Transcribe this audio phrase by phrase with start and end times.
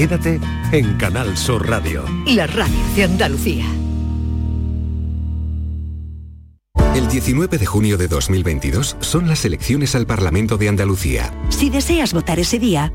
[0.00, 0.40] Quédate
[0.72, 2.02] en Canal Sur Radio.
[2.24, 3.66] La radio de Andalucía.
[6.94, 11.34] El 19 de junio de 2022 son las elecciones al Parlamento de Andalucía.
[11.50, 12.94] Si deseas votar ese día,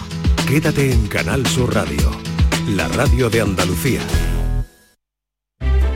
[0.46, 2.12] Quédate en Canal Sur Radio,
[2.68, 4.02] la radio de Andalucía.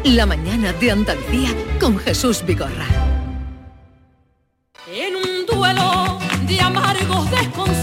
[0.05, 2.87] La mañana de Andalucía con Jesús Vigorra.
[4.91, 6.19] En un duelo
[6.49, 7.80] de amargos desconsuelos,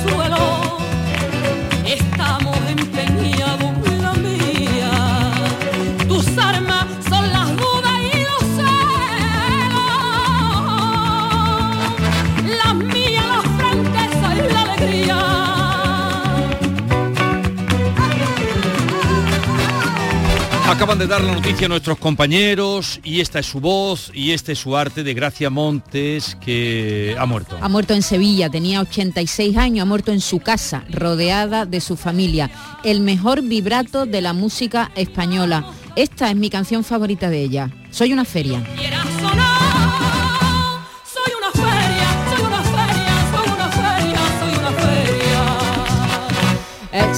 [20.67, 24.51] Acaban de dar la noticia a nuestros compañeros y esta es su voz y este
[24.51, 27.57] es su arte de Gracia Montes que ha muerto.
[27.61, 31.95] Ha muerto en Sevilla, tenía 86 años, ha muerto en su casa, rodeada de su
[31.95, 32.51] familia.
[32.83, 35.65] El mejor vibrato de la música española.
[35.95, 37.71] Esta es mi canción favorita de ella.
[37.89, 38.61] Soy una feria.
[38.75, 39.03] Quiera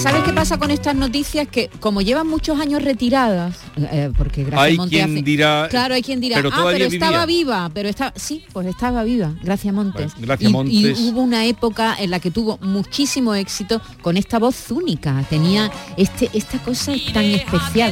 [0.02, 1.46] ¿Sabes qué pasa con estas noticias?
[1.50, 5.94] Que como llevan muchos años retiradas, eh, porque Gracia Hay Montes quien hace- dirá, Claro,
[5.94, 7.40] hay quien dirá, pero ah, pero estaba vivía".
[7.44, 10.14] viva, pero está, sí, pues estaba viva, Gracia Montes.
[10.14, 11.00] Pues, Gracia y, Montes.
[11.00, 15.70] y hubo una época en la que tuvo muchísimo éxito con esta voz única, tenía
[15.98, 17.92] este, esta cosa tan especial.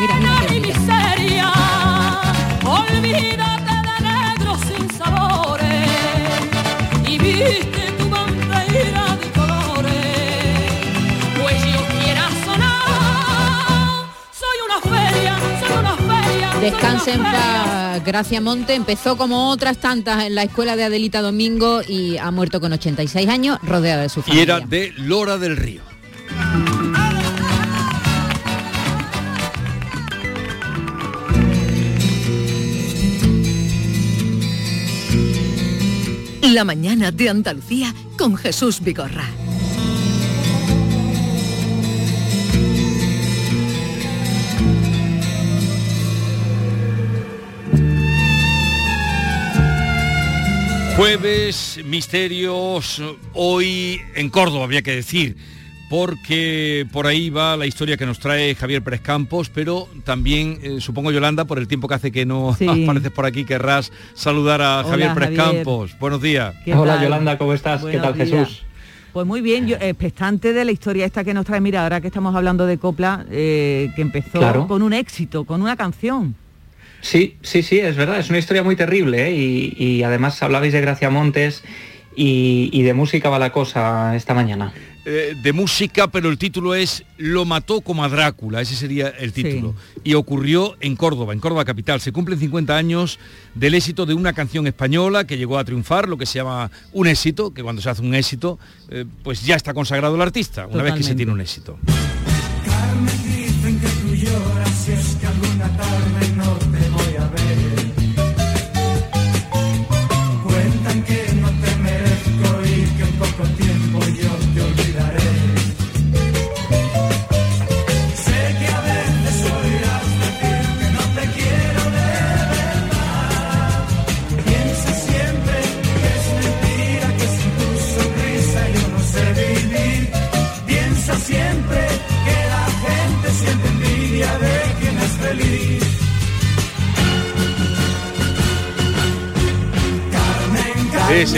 [0.00, 0.60] Mira, mira, qué
[16.64, 18.74] Descanse en paz, Gracia Monte.
[18.74, 23.28] Empezó como otras tantas en la escuela de Adelita Domingo y ha muerto con 86
[23.28, 24.42] años, rodeada de su y familia.
[24.42, 25.82] era de Lora del Río.
[36.40, 39.26] La mañana de Andalucía con Jesús Vigorra.
[50.96, 53.02] Jueves, misterios,
[53.32, 55.36] hoy en Córdoba había que decir,
[55.90, 60.76] porque por ahí va la historia que nos trae Javier Pérez Campos, pero también, eh,
[60.80, 62.68] supongo Yolanda, por el tiempo que hace que no Sí.
[62.84, 65.64] apareces por aquí, querrás saludar a Hola, Javier Pérez Javier.
[65.64, 66.54] Buenos Buenos días.
[66.64, 67.04] ¿Qué Hola, tal?
[67.04, 67.84] Yolanda, ¿cómo estás?
[67.84, 68.28] ¿Qué tal, días.
[68.30, 68.62] Jesús?
[69.12, 72.06] Pues muy bien, yo expectante de la historia esta que nos trae, mira, ahora que
[72.06, 74.68] estamos hablando de copla, eh, que empezó Claro.
[74.68, 76.36] con un éxito, con una canción.
[77.04, 79.34] Sí, sí, sí, es verdad, es una historia muy terrible ¿eh?
[79.36, 81.62] y, y además hablabais de Gracia Montes
[82.16, 84.72] y, y de música va la cosa esta mañana.
[85.04, 89.34] eh, de música, pero el título es Lo mató como a Drácula, ese sería el
[89.34, 89.74] título.
[90.02, 92.00] Y ocurrió en Córdoba, en Córdoba capital.
[92.00, 93.18] Se cumplen 50 años
[93.54, 97.06] del éxito de una canción española que llegó a triunfar, lo que se llama un
[97.06, 98.58] éxito, que cuando se hace un éxito,
[98.88, 101.76] eh, pues ya está consagrado el artista, una vez que se tiene un éxito.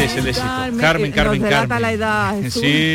[0.07, 0.47] Es el éxito.
[0.47, 1.83] Carmen, Carmen, eh, Carmen.
[1.83, 2.41] la edad.
[2.41, 2.63] Jesús.
[2.63, 2.95] Sí,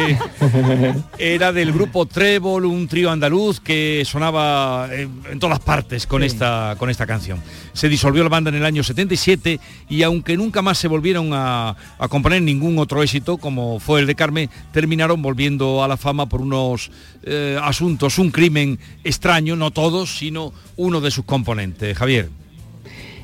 [1.18, 6.76] era del grupo Trébol, un trío andaluz que sonaba en, en todas partes con, esta,
[6.78, 7.40] con esta canción.
[7.74, 9.60] Se disolvió la banda en el año 77
[9.90, 14.08] y aunque nunca más se volvieron a, a componer ningún otro éxito, como fue el
[14.08, 16.92] de Carmen, terminaron volviendo a la fama por unos
[17.24, 21.98] eh, asuntos, un crimen extraño, no todos, sino uno de sus componentes.
[21.98, 22.41] Javier.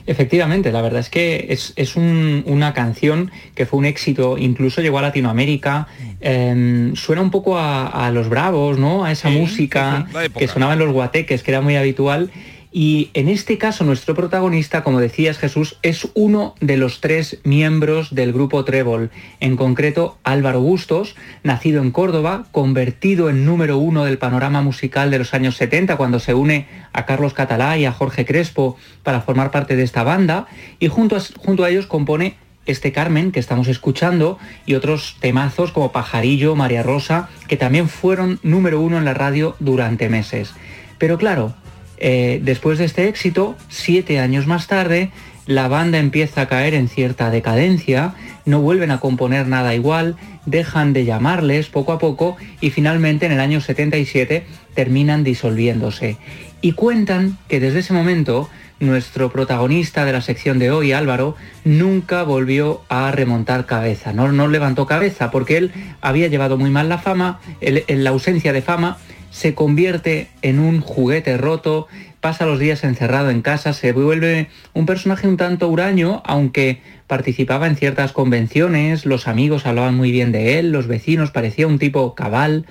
[0.08, 4.82] Efectivamente, la verdad es que es, es un- una canción que fue un éxito, incluso
[4.82, 5.88] llegó a Latinoamérica,
[6.22, 9.04] eh, suena un poco a, a los bravos, ¿no?
[9.04, 12.32] A esa Sí, música sí, que sonaba en los guateques, que era muy habitual.
[12.72, 18.14] Y en este caso nuestro protagonista, como decías Jesús, es uno de los tres miembros
[18.14, 19.10] del grupo Trébol,
[19.40, 25.20] en concreto Álvaro Bustos, nacido en Córdoba, convertido en número uno del panorama musical de
[25.20, 29.52] los años 70 cuando se une a Carlos Catalá y a Jorge Crespo para formar
[29.52, 30.48] parte de esta banda
[30.80, 32.36] y junto a, junto a ellos compone
[32.66, 38.40] este Carmen que estamos escuchando y otros temazos como Pajarillo, María Rosa, que también fueron
[38.44, 40.54] número uno en la radio durante meses.
[40.98, 41.56] Pero claro,
[41.98, 45.12] eh, después de este éxito, siete años más tarde,
[45.46, 48.14] la banda empieza a caer en cierta decadencia,
[48.46, 53.32] no vuelven a componer nada igual, dejan de llamarles poco a poco y finalmente en
[53.32, 56.18] el año 77 terminan disolviéndose.
[56.62, 58.50] Y cuentan que desde ese momento
[58.80, 64.86] nuestro protagonista de la sección de hoy, Álvaro, nunca volvió a remontar cabeza, no, levantó
[64.86, 65.72] cabeza porque él
[66.02, 68.98] había llevado muy mal la fama, la ausencia de fama,
[69.38, 71.86] se convierte en un juguete roto,
[72.22, 77.68] pasa los días encerrado en casa, se vuelve un personaje un tanto huraño, aunque participaba
[77.68, 82.16] en ciertas convenciones, los amigos hablaban muy bien de él, los vecinos, parecía un tipo
[82.16, 82.66] cabal,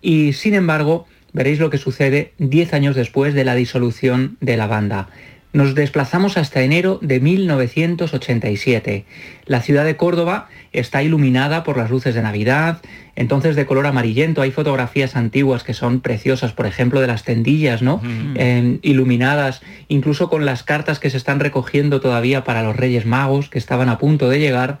[0.00, 4.68] y sin embargo, veréis lo que sucede 10 años después de la disolución de la
[4.68, 5.08] banda.
[5.52, 9.06] Nos desplazamos hasta enero de 1987.
[9.46, 12.80] La ciudad de Córdoba está iluminada por las luces de Navidad,
[13.16, 14.42] entonces de color amarillento.
[14.42, 18.00] Hay fotografías antiguas que son preciosas, por ejemplo, de las tendillas, ¿no?
[18.36, 23.48] Eh, iluminadas, incluso con las cartas que se están recogiendo todavía para los Reyes Magos,
[23.48, 24.78] que estaban a punto de llegar.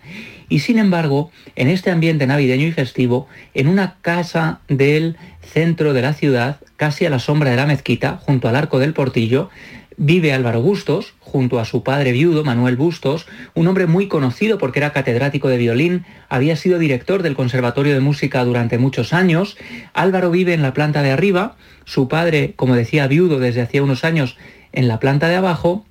[0.48, 6.02] Y sin embargo, en este ambiente navideño y festivo, en una casa del centro de
[6.02, 9.50] la ciudad, casi a la sombra de la mezquita, junto al arco del portillo,
[9.96, 14.78] vive Álvaro Bustos, junto a su padre viudo, Manuel Bustos, un hombre muy conocido porque
[14.78, 19.56] era catedrático de violín, había sido director del Conservatorio de Música durante muchos años.
[19.94, 24.04] Álvaro vive en la planta de arriba, su padre, como decía, viudo desde hacía unos
[24.04, 24.36] años
[24.72, 25.86] en la planta de abajo,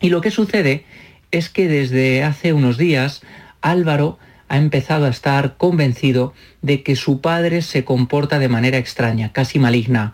[0.00, 0.84] y lo que sucede
[1.30, 3.22] es que desde hace unos días
[3.60, 6.32] Álvaro ha empezado a estar convencido
[6.62, 10.12] de que su padre se comporta de manera extraña, casi maligna.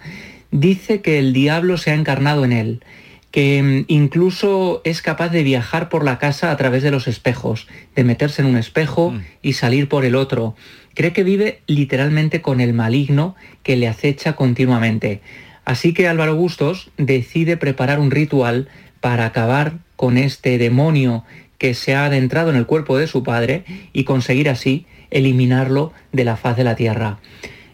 [0.50, 2.84] Dice que el diablo se ha encarnado en él,
[3.30, 7.66] que mm, incluso es capaz de viajar por la casa a través de los espejos,
[7.94, 10.54] de meterse en un espejo y salir por el otro.
[10.94, 15.20] Cree que vive literalmente con el maligno que le acecha continuamente.
[15.64, 18.68] Así que Álvaro Bustos decide preparar un ritual
[19.00, 21.24] para acabar con este demonio
[21.58, 26.24] que se ha adentrado en el cuerpo de su padre y conseguir así eliminarlo de
[26.24, 27.18] la faz de la tierra.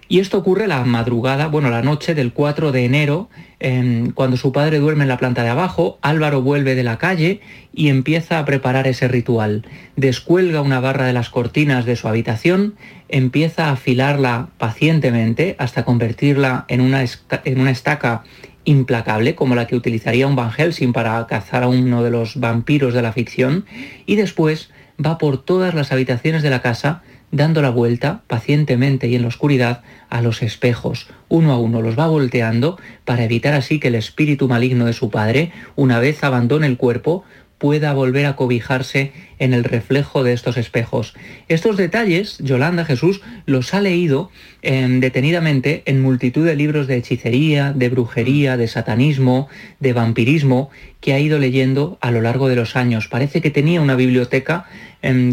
[0.09, 4.53] Y esto ocurre la madrugada, bueno, la noche del 4 de enero, em, cuando su
[4.53, 7.41] padre duerme en la planta de abajo, Álvaro vuelve de la calle
[7.75, 9.65] y empieza a preparar ese ritual.
[9.97, 12.75] Descuelga una barra de las cortinas de su habitación,
[13.09, 17.05] empieza a afilarla pacientemente hasta convertirla en una,
[17.45, 18.23] en una estaca
[18.65, 22.95] implacable, como la que utilizaría un Van Helsing para cazar a uno de los vampiros
[22.95, 23.65] de la ficción,
[24.07, 24.71] y después
[25.05, 27.03] va por todas las habitaciones de la casa,
[27.37, 31.09] dando la vuelta pacientemente y en la oscuridad a los espejos.
[31.29, 35.11] Uno a uno los va volteando para evitar así que el espíritu maligno de su
[35.11, 37.25] padre, una vez abandone el cuerpo,
[37.59, 41.15] pueda volver a cobijarse en el reflejo de estos espejos.
[41.49, 44.31] Estos detalles, Yolanda Jesús los ha leído
[44.63, 49.49] em, detenidamente en multitud de libros de hechicería, de brujería, de satanismo,
[49.81, 53.09] de vampirismo, que ha ido leyendo a lo largo de los años.
[53.09, 54.67] Parece que tenía una biblioteca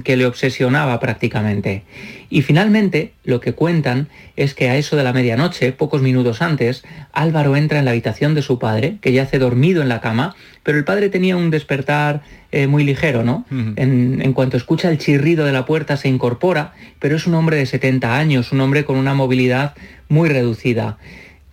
[0.03, 1.83] que le obsesionaba prácticamente.
[2.29, 6.83] Y finalmente, lo que cuentan es que a eso de la medianoche, pocos minutos antes,
[7.11, 10.77] Álvaro entra en la habitación de su padre, que yace dormido en la cama, pero
[10.77, 13.45] el padre tenía un despertar eh, muy ligero, ¿no?
[13.51, 17.57] en, en cuanto escucha el chirrido de la puerta se incorpora, pero es un hombre
[17.57, 19.75] de 70 años, un hombre con una movilidad
[20.07, 20.97] muy reducida.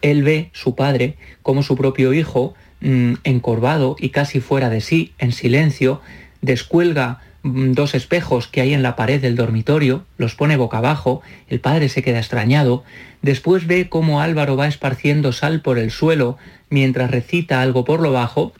[0.02, 5.12] Él ve, su padre, como su propio hijo, mm, encorvado y casi fuera de sí,
[5.18, 6.00] en silencio,
[6.42, 11.60] descuelga dos espejos que hay en la pared del dormitorio, los pone boca abajo, el
[11.60, 12.84] padre se queda extrañado,
[13.22, 16.36] después ve cómo Álvaro va esparciendo sal por el suelo
[16.68, 18.52] mientras recita algo por lo bajo,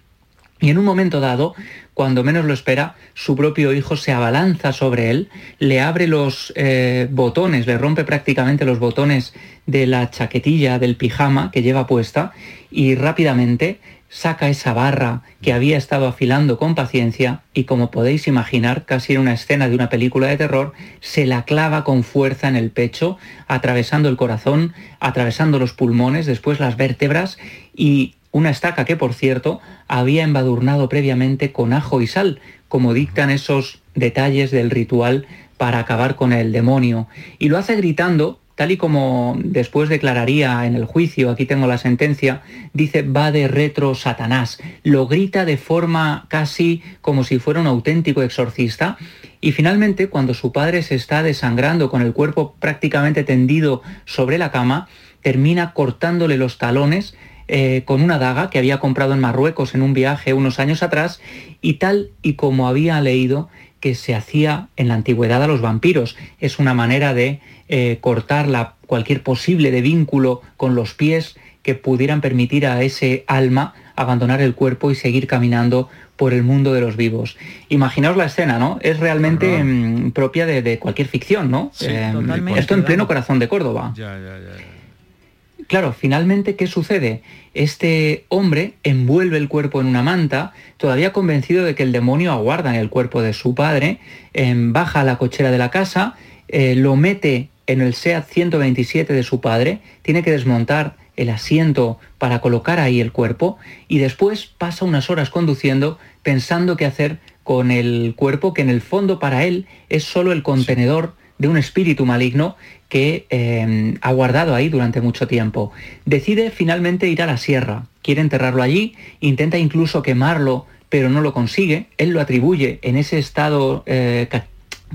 [0.60, 1.54] y en un momento dado,
[1.94, 7.08] cuando menos lo espera, su propio hijo se abalanza sobre él, le abre los eh,
[7.10, 9.32] botones, le rompe prácticamente los botones
[9.66, 12.32] de la chaquetilla del pijama que lleva puesta
[12.70, 13.80] y rápidamente
[14.10, 19.20] saca esa barra que había estado afilando con paciencia y como podéis imaginar, casi en
[19.20, 23.16] una escena de una película de terror, se la clava con fuerza en el pecho,
[23.46, 27.38] atravesando el corazón, atravesando los pulmones, después las vértebras
[27.74, 33.30] y una estaca que, por cierto, había embadurnado previamente con ajo y sal, como dictan
[33.30, 35.26] esos detalles del ritual
[35.56, 37.06] para acabar con el demonio.
[37.38, 41.78] Y lo hace gritando, tal y como después declararía en el juicio, aquí tengo la
[41.78, 42.42] sentencia,
[42.74, 44.60] dice va de retro Satanás.
[44.82, 48.98] Lo grita de forma casi como si fuera un auténtico exorcista.
[49.40, 54.50] Y finalmente, cuando su padre se está desangrando con el cuerpo prácticamente tendido sobre la
[54.50, 54.88] cama,
[55.22, 57.14] termina cortándole los talones
[57.48, 61.22] eh, con una daga que había comprado en Marruecos en un viaje unos años atrás
[61.62, 63.48] y tal y como había leído
[63.80, 66.16] que se hacía en la antigüedad a los vampiros.
[66.38, 67.40] Es una manera de
[67.72, 73.22] eh, cortar la, cualquier posible de vínculo con los pies que pudieran permitir a ese
[73.28, 77.36] alma abandonar el cuerpo y seguir caminando por el mundo de los vivos.
[77.68, 78.80] Imaginaos la escena, ¿no?
[78.82, 81.70] Es realmente mm, propia de, de cualquier ficción, ¿no?
[81.80, 82.12] Eh,
[82.56, 83.92] esto en pleno corazón de Córdoba.
[83.94, 85.66] Ya, ya, ya.
[85.68, 87.22] Claro, finalmente, ¿qué sucede?
[87.54, 92.70] Este hombre envuelve el cuerpo en una manta, todavía convencido de que el demonio aguarda
[92.70, 94.00] en el cuerpo de su padre,
[94.32, 96.16] em, baja a la cochera de la casa,
[96.48, 101.98] eh, lo mete en el SEAT 127 de su padre, tiene que desmontar el asiento
[102.18, 103.58] para colocar ahí el cuerpo
[103.88, 108.80] y después pasa unas horas conduciendo pensando qué hacer con el cuerpo que en el
[108.80, 112.56] fondo para él es solo el contenedor de un espíritu maligno
[112.88, 115.72] que eh, ha guardado ahí durante mucho tiempo.
[116.04, 121.32] Decide finalmente ir a la sierra, quiere enterrarlo allí, intenta incluso quemarlo, pero no lo
[121.32, 121.86] consigue.
[121.98, 124.28] Él lo atribuye en ese estado eh,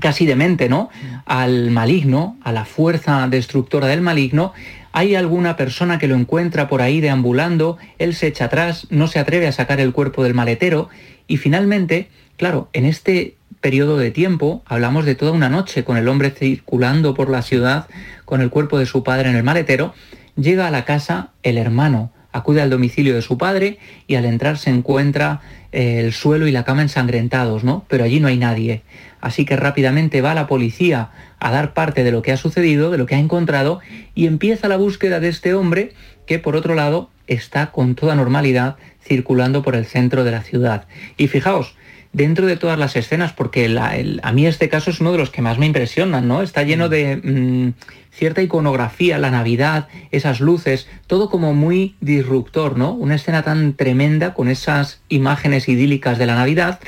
[0.00, 0.90] casi demente, ¿no?
[1.24, 4.52] Al maligno, a la fuerza destructora del maligno.
[4.92, 9.18] Hay alguna persona que lo encuentra por ahí deambulando, él se echa atrás, no se
[9.18, 10.88] atreve a sacar el cuerpo del maletero
[11.26, 16.08] y finalmente, claro, en este periodo de tiempo, hablamos de toda una noche con el
[16.08, 17.88] hombre circulando por la ciudad
[18.24, 19.92] con el cuerpo de su padre en el maletero,
[20.36, 24.58] llega a la casa el hermano, acude al domicilio de su padre y al entrar
[24.58, 25.40] se encuentra
[25.72, 27.84] eh, el suelo y la cama ensangrentados, ¿no?
[27.88, 28.82] Pero allí no hay nadie.
[29.26, 32.98] Así que rápidamente va la policía a dar parte de lo que ha sucedido, de
[32.98, 33.80] lo que ha encontrado,
[34.14, 35.94] y empieza la búsqueda de este hombre
[36.28, 40.86] que, por otro lado, está con toda normalidad circulando por el centro de la ciudad.
[41.16, 41.74] Y fijaos,
[42.12, 45.18] dentro de todas las escenas, porque la- el- a mí este caso es uno de
[45.18, 46.40] los que más me impresionan, ¿no?
[46.40, 47.72] Está lleno de mm,
[48.12, 52.92] cierta iconografía, la Navidad, esas luces, todo como muy disruptor, ¿no?
[52.92, 56.78] Una escena tan tremenda con esas imágenes idílicas de la Navidad,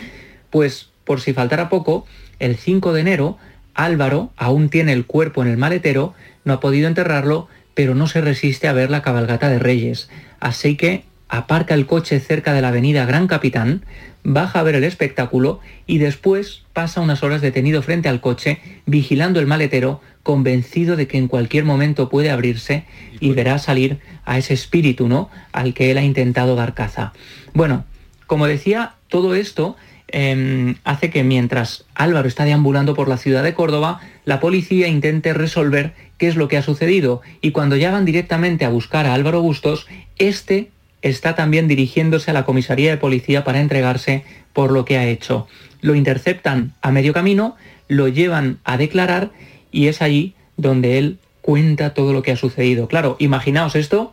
[0.50, 2.06] pues por si faltara poco,
[2.38, 3.38] el 5 de enero,
[3.74, 6.14] Álvaro aún tiene el cuerpo en el maletero,
[6.44, 10.10] no ha podido enterrarlo, pero no se resiste a ver la cabalgata de Reyes.
[10.40, 13.84] Así que aparca el coche cerca de la avenida Gran Capitán,
[14.24, 19.40] baja a ver el espectáculo y después pasa unas horas detenido frente al coche, vigilando
[19.40, 22.84] el maletero, convencido de que en cualquier momento puede abrirse
[23.20, 25.30] y verá salir a ese espíritu, ¿no?
[25.52, 27.12] Al que él ha intentado dar caza.
[27.54, 27.84] Bueno,
[28.26, 29.76] como decía, todo esto
[30.08, 35.34] eh, hace que mientras Álvaro está deambulando por la ciudad de Córdoba, la policía intente
[35.34, 39.14] resolver qué es lo que ha sucedido y cuando ya van directamente a buscar a
[39.14, 39.86] Álvaro Bustos,
[40.18, 40.70] este
[41.02, 45.46] está también dirigiéndose a la comisaría de policía para entregarse por lo que ha hecho.
[45.80, 49.30] Lo interceptan a medio camino, lo llevan a declarar
[49.70, 52.88] y es allí donde él cuenta todo lo que ha sucedido.
[52.88, 54.12] Claro, imaginaos esto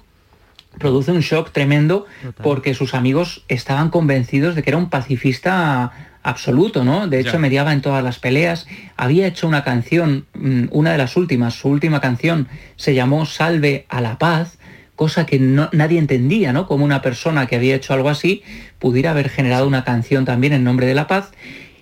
[0.79, 2.05] produce un shock tremendo
[2.43, 5.91] porque sus amigos estaban convencidos de que era un pacifista
[6.23, 7.07] absoluto, ¿no?
[7.07, 7.39] De hecho, Ya.
[7.39, 8.67] mediaba en todas las peleas.
[8.97, 13.85] Había hecho una canción, mm, una de las últimas, su última canción, se llamó Salve
[13.89, 14.57] a la Paz,
[14.95, 16.67] cosa que no- nadie entendía, ¿no?
[16.67, 18.41] Como una persona que había hecho algo así
[18.79, 21.31] pudiera haber generado una canción también en nombre de la paz.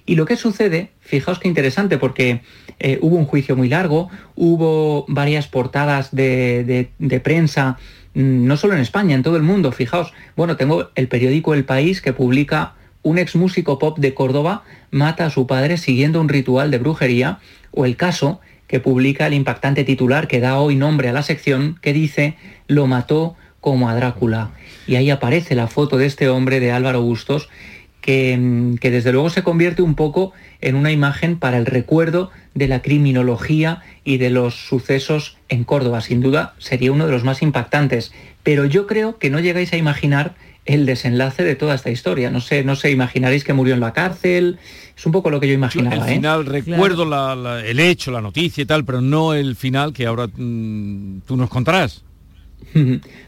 [0.06, 2.42] Y lo que sucede, fijaos qué interesante, porque
[2.80, 7.78] eh, hubo un juicio muy largo, hubo varias portadas de, de- de prensa,
[8.14, 10.14] no solo en España, en todo el mundo, fijaos.
[10.36, 15.26] Bueno, tengo el periódico El País que publica un ex músico pop de Córdoba mata
[15.26, 17.40] a su padre siguiendo un ritual de brujería,
[17.72, 21.78] o el caso que publica el impactante titular que da hoy nombre a la sección,
[21.82, 24.52] que dice lo mató como a Drácula.
[24.88, 27.50] Y ahí aparece la foto de este hombre de Álvaro Bustos,
[28.04, 32.30] que, mm, que desde luego se convierte un poco en una imagen para el recuerdo
[32.54, 36.02] de la criminología y de los sucesos en Córdoba.
[36.02, 38.12] Sin duda sería uno de los más impactantes.
[38.44, 42.30] Pero yo creo que no llegáis a imaginar el desenlace de toda esta historia.
[42.30, 44.60] No sé, no sé, imaginaréis que murió en la cárcel.
[44.98, 45.96] Es un poco lo que yo imaginaba.
[45.96, 46.16] el ¿eh?
[46.16, 50.06] final, recuerdo la- la- el hecho, la noticia y tal, pero no el final que
[50.06, 52.04] ahora mm, tú nos contarás.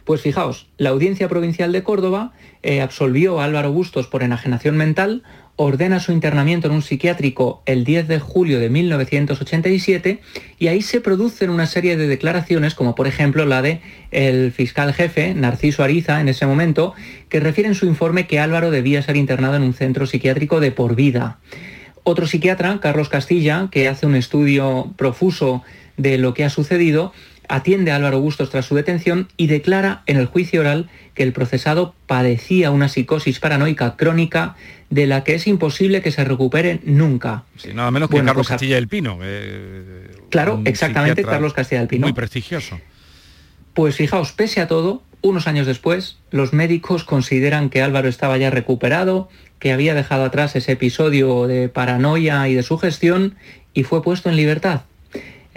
[0.03, 2.33] Pues fijaos, la Audiencia Provincial de Córdoba
[2.63, 5.23] eh, absolvió a Álvaro Bustos por enajenación mental,
[5.57, 10.19] ordena su internamiento en un psiquiátrico el 10 de julio de 1987
[10.59, 14.93] y ahí se producen una serie de declaraciones, como por ejemplo la de el fiscal
[14.93, 16.93] jefe, Narciso Ariza, en ese momento,
[17.29, 20.71] que refiere en su informe que Álvaro debía ser internado en un centro psiquiátrico de
[20.71, 21.39] por vida.
[22.03, 25.63] Otro psiquiatra, Carlos Castilla, que hace un estudio profuso
[25.97, 27.13] de lo que ha sucedido,
[27.49, 31.33] atiende a Álvaro Bustos tras su detención y declara en el juicio oral que el
[31.33, 34.55] procesado padecía una psicosis paranoica crónica
[34.89, 37.43] de la que es imposible que se recupere nunca.
[37.57, 39.19] Sí, nada menos que Bueno, Carlos pues Castilla del Pino.
[39.23, 42.05] eh, Claro, exactamente, Carlos Castilla del Pino.
[42.07, 42.79] Muy prestigioso.
[43.73, 48.49] Pues fijaos, pese a todo, unos años después, los médicos consideran que Álvaro estaba ya
[48.49, 49.27] recuperado,
[49.59, 53.35] que había dejado atrás ese episodio de paranoia y de sugestión
[53.73, 54.81] y fue puesto en libertad.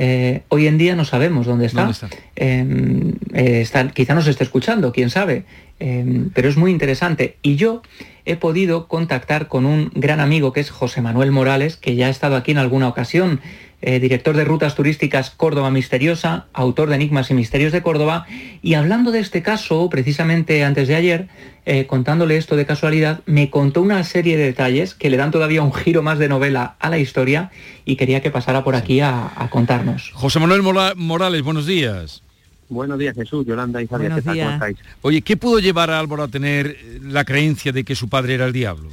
[0.01, 1.81] Eh, hoy en día no sabemos dónde está.
[1.83, 2.09] ¿Dónde está?
[2.37, 5.45] Eh, está- quizá nos esté escuchando, quién sabe.
[5.81, 7.37] Eh, pero es muy interesante.
[7.43, 7.83] Y yo
[8.25, 12.11] he podido contactar con un gran amigo que es José Manuel Morales, que ya ha
[12.11, 13.41] estado aquí en alguna ocasión,
[13.81, 18.27] eh, director de rutas turísticas Córdoba Misteriosa, autor de Enigmas y Misterios de Córdoba.
[18.63, 21.29] Y hablando de este caso, precisamente antes de ayer,
[21.65, 25.63] eh, contándole esto de casualidad, me contó una serie de detalles que le dan todavía
[25.63, 27.51] un giro más de novela a la historia
[27.85, 30.11] y quería que pasara por aquí a, a contarnos.
[30.15, 32.23] José Manuel Mora- Morales, buenos días.
[32.71, 34.37] Buenos días, Jesús, Yolanda y Javier, Buenos ¿qué tal?
[34.39, 34.71] ¿Cómo días.
[34.73, 34.97] estáis?
[35.03, 38.35] Oye, ¿qué pudo llevar a Álvaro a tener eh, la creencia de que su padre
[38.35, 38.91] era el diablo?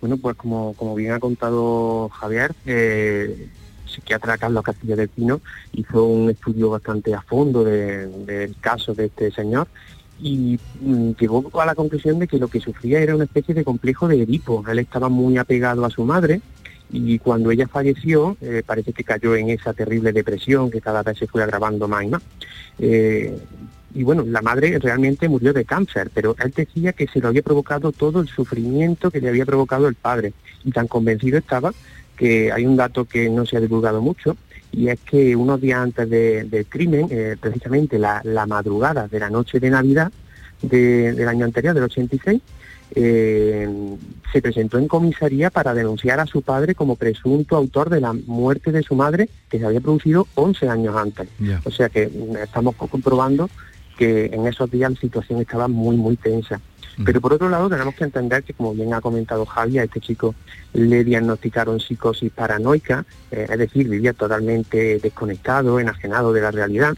[0.00, 3.46] Bueno, pues como, como bien ha contado Javier, eh,
[3.86, 5.40] psiquiatra Carlos Castillo del Pino
[5.72, 9.68] hizo un estudio bastante a fondo de- del caso de este señor
[10.20, 13.64] y mm, llegó a la conclusión de que lo que sufría era una especie de
[13.64, 14.64] complejo de Edipo.
[14.68, 16.40] Él estaba muy apegado a su madre
[16.90, 21.18] y cuando ella falleció eh, parece que cayó en esa terrible depresión que cada vez
[21.18, 22.22] se fue agravando más y más.
[22.78, 23.36] Eh,
[23.94, 27.42] y bueno, la madre realmente murió de cáncer, pero él decía que se lo había
[27.42, 30.34] provocado todo el sufrimiento que le había provocado el padre.
[30.64, 31.72] Y tan convencido estaba
[32.16, 34.36] que hay un dato que no se ha divulgado mucho,
[34.72, 39.18] y es que unos días antes de- del crimen, eh, precisamente la, la madrugada de
[39.20, 40.10] la noche de Navidad
[40.62, 42.40] de- del año anterior, del 86,
[42.94, 43.68] eh,
[44.32, 48.72] se presentó en comisaría para denunciar a su padre como presunto autor de la muerte
[48.72, 51.28] de su madre que se había producido 11 años antes.
[51.64, 53.50] O sea que mm, estamos co- comprobando
[53.98, 56.60] que en esos días la situación estaba muy, muy tensa.
[57.04, 60.00] Pero por otro lado tenemos que entender que, como bien ha comentado Javi, a este
[60.00, 60.34] chico
[60.72, 66.94] le diagnosticaron psicosis paranoica, eh, es decir, vivía totalmente desconectado, enajenado de la realidad,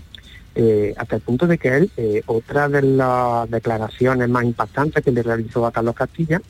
[0.54, 5.12] eh, hasta el punto de que él, eh, otra de las declaraciones más impactantes que
[5.12, 6.40] le realizó a Carlos Castilla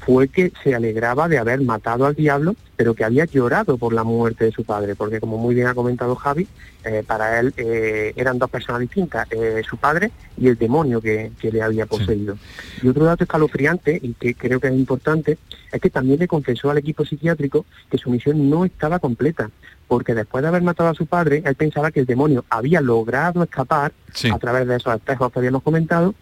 [0.00, 4.04] fue que se alegraba de haber matado al diablo, pero que había llorado por la
[4.04, 6.46] muerte de su padre, porque como muy bien ha comentado Javi,
[6.84, 11.32] eh, para él eh, eran dos personas distintas, eh, su padre y el demonio que,
[11.40, 12.36] que le había poseído.
[12.82, 15.38] Y otro dato escalofriante, y que creo que es importante,
[15.72, 19.50] es que también le confesó al equipo psiquiátrico que su misión no estaba completa,
[19.88, 23.42] porque después de haber matado a su padre, él pensaba que el demonio había logrado
[23.42, 24.30] escapar Sí.
[24.30, 26.14] a través de esos espejos que habíamos comentado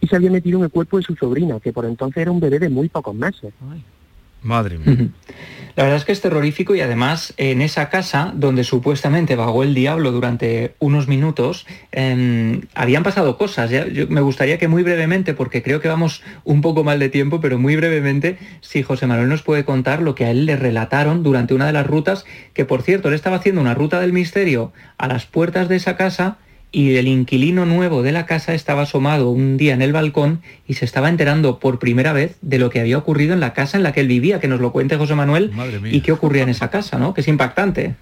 [0.00, 2.40] y se había metido en el cuerpo de su sobrina, que por entonces era un
[2.40, 3.52] bebé de muy pocos meses.
[4.42, 5.08] Madre mía.
[5.74, 9.74] La verdad es que es terrorífico y además en esa casa donde supuestamente vagó el
[9.74, 13.70] diablo durante unos minutos, em, habían pasado cosas.
[13.70, 17.08] Ya- yo- me gustaría que muy brevemente, porque creo que vamos un poco mal de
[17.08, 20.56] tiempo, pero muy brevemente, si José Manuel nos puede contar lo que a él le
[20.56, 24.12] relataron durante una de las rutas, que por cierto, él estaba haciendo una ruta del
[24.12, 26.38] misterio a las puertas de esa casa
[26.70, 30.74] y el inquilino nuevo de la casa estaba asomado un día en el balcón y
[30.74, 33.82] se estaba enterando por primera vez de lo que había ocurrido en la casa en
[33.82, 35.52] la que él vivía, que nos lo cuente José Manuel,
[35.90, 37.14] y qué ocurría en esa casa, ¿no?
[37.14, 37.94] Que es impactante.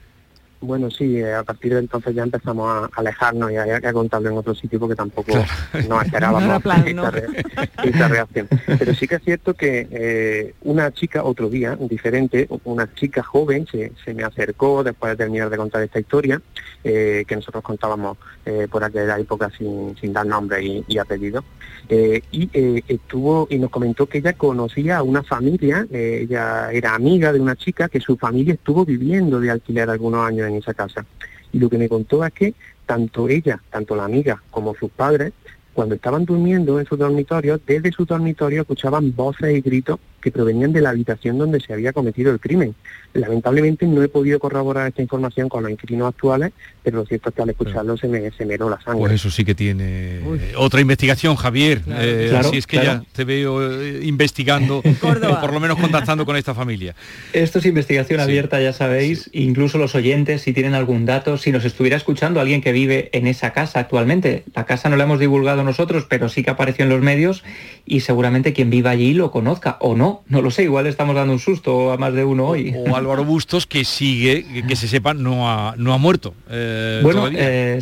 [0.61, 4.31] Bueno, sí, eh, a partir de entonces ya empezamos a alejarnos y a, a contarlo
[4.31, 5.33] en otro sitio porque tampoco
[5.89, 7.11] nos esperábamos No plan, esta, ¿no?
[7.11, 7.27] re-
[7.85, 8.49] esta reacción.
[8.79, 13.67] Pero sí que es cierto que eh, una chica otro día, diferente, una chica joven
[13.71, 16.41] se, se me acercó después de terminar de contar esta historia,
[16.85, 21.45] eh, que nosotros contábamos eh, por aquella época sin, sin dar nombre y, y apellido,
[21.89, 26.71] eh, y eh, estuvo y nos comentó que ella conocía a una familia, eh, ella
[26.73, 30.57] era amiga de una chica que su familia estuvo viviendo de alquiler algunos años en
[30.57, 31.05] esa casa.
[31.53, 32.55] Y lo que me contó es que
[32.87, 35.33] tanto ella, tanto la amiga como sus padres,
[35.75, 40.73] cuando estaban durmiendo en sus dormitorios, desde su dormitorio escuchaban voces y gritos que provenían
[40.73, 42.75] de la habitación donde se había cometido el crimen.
[43.15, 47.37] Lamentablemente no he podido corroborar esta información con los inquilinos actuales, pero lo cierto es
[47.37, 49.03] que al escucharlo se me, se me la sangre.
[49.03, 49.85] Pues eso sí que tiene
[50.19, 51.81] eh, otra investigación, Javier.
[51.87, 53.05] Eh, Claro, así es que claro.
[53.05, 56.97] ya te veo eh, investigando, o por lo menos contactando con esta familia.
[57.33, 58.25] Esto es investigación Sí.
[58.25, 62.63] abierta, ya sabéis, incluso los oyentes, si tienen algún dato, si nos estuviera escuchando alguien
[62.63, 64.43] que vive en esa casa actualmente.
[64.57, 67.45] La casa no la hemos divulgado nosotros, pero sí que apareció en los medios
[67.85, 71.33] y seguramente quien viva allí lo conozca o no, no lo sé, igual estamos dando
[71.33, 72.75] un susto a más de uno hoy.
[72.89, 76.35] O Álvaro Bustos, que sigue, que, que se sepa, no ha, no ha muerto.
[76.51, 77.81] eh, bueno, eh,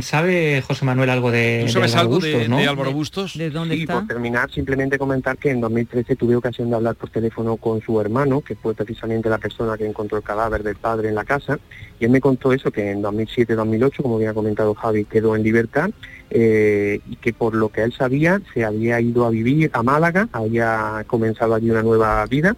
[0.00, 2.56] ¿sabe José Manuel algo de, ¿Tú de sabes Álvaro algo de, Bustos, no?
[2.58, 3.36] de Álvaro Bustos?
[3.38, 3.94] ¿De dónde Sí, está?
[3.94, 8.00] por terminar, simplemente comentar que en 2013 tuve ocasión de hablar por teléfono con su
[8.00, 11.58] hermano, que fue precisamente la persona que encontró el cadáver del padre en la casa,
[11.98, 15.42] y él me contó eso, que en 2007-2008, como bien ha comentado Javi, quedó en
[15.42, 15.90] libertad,
[16.30, 20.28] eh, y que por lo que él sabía, se había ido a vivir a Málaga,
[20.32, 22.56] había comenzado allí una nueva vida,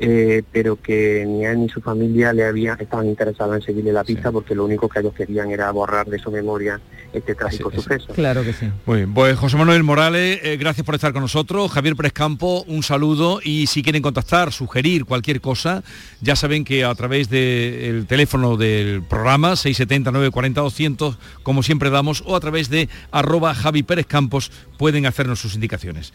[0.00, 4.04] eh, pero que ni él ni su familia le había, estaban interesados en seguirle la
[4.04, 6.80] pista porque lo único que ellos querían era borrar de su memoria
[7.12, 8.12] este trágico suceso.
[8.14, 8.70] Claro que sí.
[8.86, 11.72] Muy bien, pues José Manuel Morales, eh, gracias por estar con nosotros.
[11.72, 15.82] Javier Pérez Campo, un saludo y si quieren contactar, sugerir cualquier cosa,
[16.20, 22.22] ya saben que a través del teléfono del programa 670 940 200, como siempre damos,
[22.24, 26.12] o a través de arroba Javi Pérez Campos pueden hacernos sus indicaciones.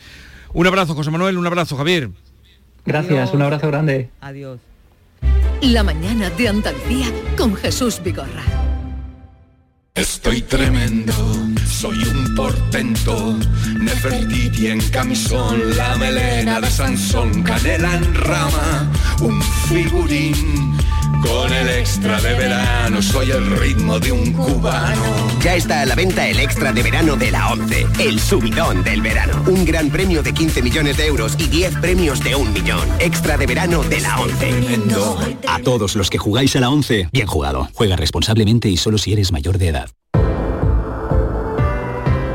[0.54, 2.12] Un abrazo José Manuel, un abrazo Javier.
[2.86, 4.10] Gracias, un abrazo grande.
[4.22, 4.60] Adiós.
[5.62, 8.44] La mañana de Andalucía con Jesús Vigorra.
[9.96, 11.14] Estoy tremendo,
[11.68, 13.38] soy un portento,
[13.80, 18.92] Nefertiti en camisón, la melena de Sansón, canela en rama,
[19.22, 20.76] un figurín,
[21.24, 25.02] con el extra de verano, soy el ritmo de un cubano.
[25.42, 29.02] Ya está a la venta el extra de verano de la 11, el subidón del
[29.02, 29.44] verano.
[29.48, 32.88] Un gran premio de 15 millones de euros y 10 premios de un millón.
[33.00, 34.54] Extra de verano de la 11.
[35.48, 37.70] A todos los que jugáis a la 11, bien jugado.
[37.74, 39.90] Juega responsablemente y solo si eres mayor de edad.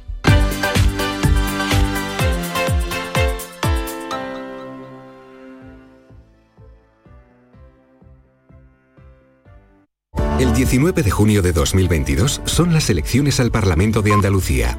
[10.38, 14.78] El 19 de junio de 2022 son las elecciones al Parlamento de Andalucía.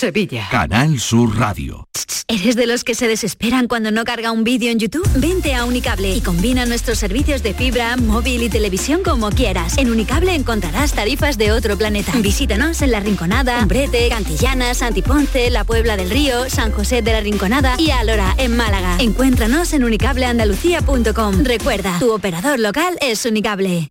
[0.00, 0.48] Sevilla.
[0.50, 1.86] Canal Sur Radio.
[2.26, 5.06] ¿Eres de los que se desesperan cuando no carga un vídeo en YouTube?
[5.16, 9.76] Vente a Unicable y combina nuestros servicios de fibra, móvil y televisión como quieras.
[9.76, 12.12] En Unicable encontrarás tarifas de otro planeta.
[12.16, 17.20] Visítanos en La Rinconada, Umbrete, Cantillana, Santiponce, La Puebla del Río, San José de la
[17.20, 18.96] Rinconada y Alora, en Málaga.
[19.00, 21.44] Encuéntranos en unicableandalucía.com.
[21.44, 23.90] Recuerda, tu operador local es Unicable.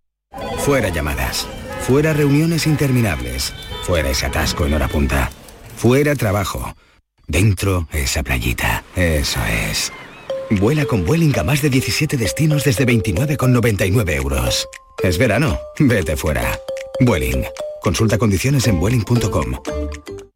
[0.58, 1.46] Fuera llamadas.
[1.82, 3.52] Fuera reuniones interminables.
[3.84, 5.30] Fuera ese atasco en hora punta.
[5.80, 6.74] Fuera trabajo.
[7.26, 8.84] Dentro esa playita.
[8.94, 9.40] Eso
[9.70, 9.90] es.
[10.50, 14.68] Vuela con Vueling a más de 17 destinos desde 29,99 euros.
[15.02, 15.58] Es verano.
[15.78, 16.60] Vete fuera.
[17.00, 17.46] Vueling.
[17.80, 20.29] Consulta condiciones en vueling.com.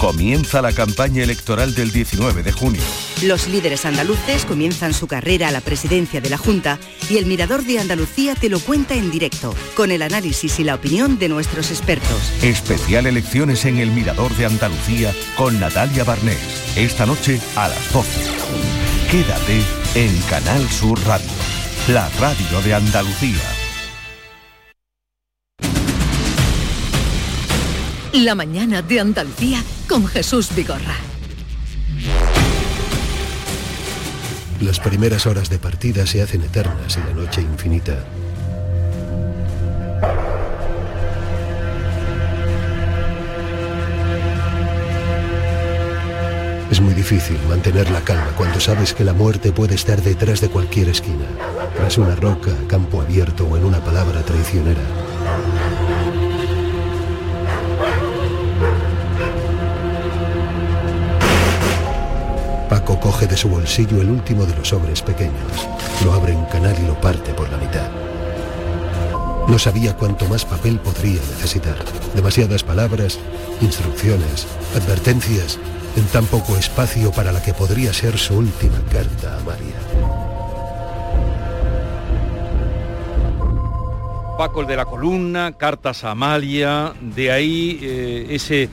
[0.00, 2.80] Comienza la campaña electoral del 19 de junio.
[3.22, 6.78] Los líderes andaluces comienzan su carrera a la presidencia de la Junta
[7.10, 10.76] y el Mirador de Andalucía te lo cuenta en directo, con el análisis y la
[10.76, 12.32] opinión de nuestros expertos.
[12.42, 16.38] Especial elecciones en el Mirador de Andalucía con Natalia Barnés.
[16.76, 18.08] Esta noche a las 12.
[19.10, 19.60] Quédate
[19.96, 21.28] en Canal Sur Radio,
[21.88, 23.42] la radio de Andalucía.
[28.14, 30.94] La mañana de Andalucía con Jesús Vigorra.
[34.60, 37.98] Las primeras horas de partida se hacen eternas y la noche infinita.
[46.70, 50.50] Es muy difícil mantener la calma cuando sabes que la muerte puede estar detrás de
[50.50, 51.26] cualquier esquina,
[51.76, 54.82] tras una roca, campo abierto o en una palabra traicionera.
[63.00, 65.68] Coge de su bolsillo el último de los sobres pequeños,
[66.04, 67.88] lo abre en canal y lo parte por la mitad.
[69.48, 71.76] No sabía cuánto más papel podría necesitar.
[72.14, 73.18] Demasiadas palabras,
[73.60, 75.58] instrucciones, advertencias,
[75.96, 79.80] en tan poco espacio para la que podría ser su última carta a María.
[84.38, 88.70] Paco el de la columna, cartas a Amalia, de ahí eh, ese,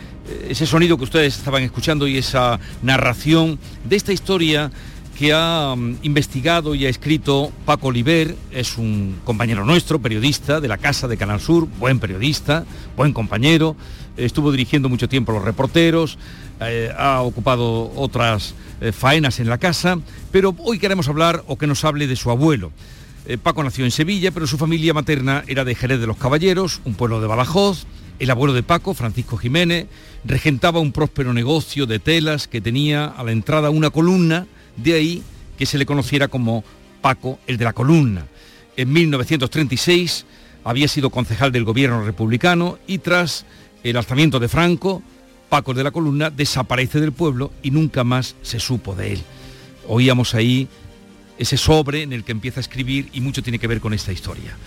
[0.50, 4.72] ese sonido que ustedes estaban escuchando y esa narración de esta historia
[5.18, 10.68] que ha mm, investigado y ha escrito Paco Oliver, es un compañero nuestro, periodista de
[10.68, 13.76] la Casa de Canal Sur, buen periodista, buen compañero,
[14.16, 16.18] estuvo dirigiendo mucho tiempo los reporteros,
[16.60, 20.00] eh, ha ocupado otras eh, faenas en la casa,
[20.32, 22.72] pero hoy queremos hablar o que nos hable de su abuelo.
[23.26, 26.82] Eh, Paco nació en Sevilla, pero su familia materna era de Jerez de los Caballeros,
[26.86, 27.86] un pueblo de Badajoz.
[28.20, 29.88] El abuelo de Paco, Francisco Jiménez,
[30.26, 35.24] regentaba un próspero negocio de telas que tenía a la entrada una columna, de ahí
[35.58, 36.64] que se le conociera como
[37.02, 38.26] Paco el de la columna.
[38.76, 40.26] En 1936
[40.64, 43.46] había sido concejal del gobierno republicano y tras
[43.84, 45.04] el alzamiento de Franco,
[45.50, 49.22] Paco el de la columna desaparece del pueblo y nunca más se supo de él.
[49.88, 50.68] Oíamos ahí
[51.38, 54.12] ese sobre en el que empieza a escribir y mucho tiene que ver con esta
[54.12, 54.58] historia.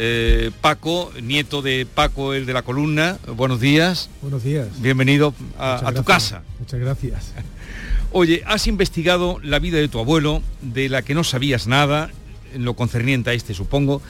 [0.00, 4.08] Eh, Paco, nieto de Paco el de la columna, buenos días.
[4.22, 4.68] Buenos días.
[4.80, 6.44] Bienvenido a, tu casa.
[6.60, 7.32] Muchas gracias.
[8.12, 12.10] Oye, has investigado la vida de tu abuelo, de la que no sabías nada,
[12.54, 14.00] en lo concerniente a este, supongo,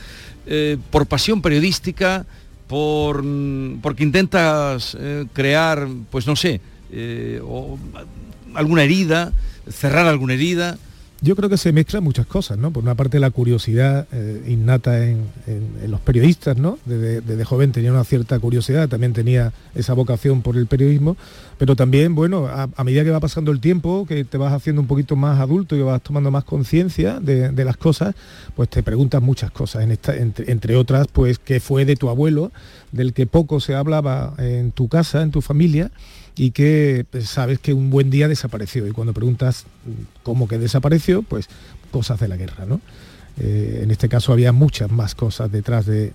[0.44, 2.26] eh, por pasión periodística,
[2.66, 6.60] por, mm, porque intentas eh, crear, pues no sé,
[7.42, 7.78] o,
[8.52, 9.32] alguna herida,
[9.70, 10.76] cerrar alguna herida.
[11.20, 12.70] Yo creo que se mezclan muchas cosas, ¿no?
[12.70, 16.78] Por una parte la curiosidad eh, innata en, en- los periodistas, ¿no?
[16.84, 21.16] Desde, joven tenía una cierta curiosidad, también tenía esa vocación por el periodismo,
[21.58, 24.86] pero también, bueno, a, medida que va pasando el tiempo, que te vas haciendo un
[24.86, 28.14] poquito más adulto y vas tomando más conciencia de, de las cosas,
[28.54, 32.52] pues te preguntas muchas cosas, entre, entre otras, pues qué fue de tu abuelo,
[32.92, 35.90] del que poco se hablaba en tu casa, en tu familia,
[36.38, 38.86] y que pues, sabes que un buen día desapareció.
[38.86, 41.48] Y cuando preguntas mm, cómo que desapareció, pues
[41.90, 42.80] cosas de la guerra, ¿no?
[43.40, 46.12] Eh, en este caso había muchas más cosas detrás de,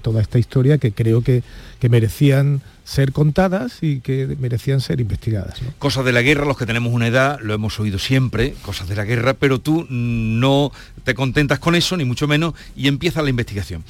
[0.00, 1.42] toda esta historia que creo que,
[1.80, 5.58] que merecían ser contadas y que merecían ser investigadas.
[5.78, 8.96] Cosas de la guerra, los que tenemos una edad, lo hemos oído siempre, cosas de
[8.96, 10.72] la guerra, pero tú no
[11.04, 13.84] te contentas con eso, ni mucho menos, y empieza la investigación.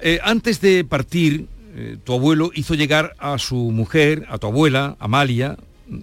[0.00, 1.46] Eh, antes de partir,
[1.78, 5.58] eh, tu abuelo hizo llegar a su mujer, a tu abuela, Amalia,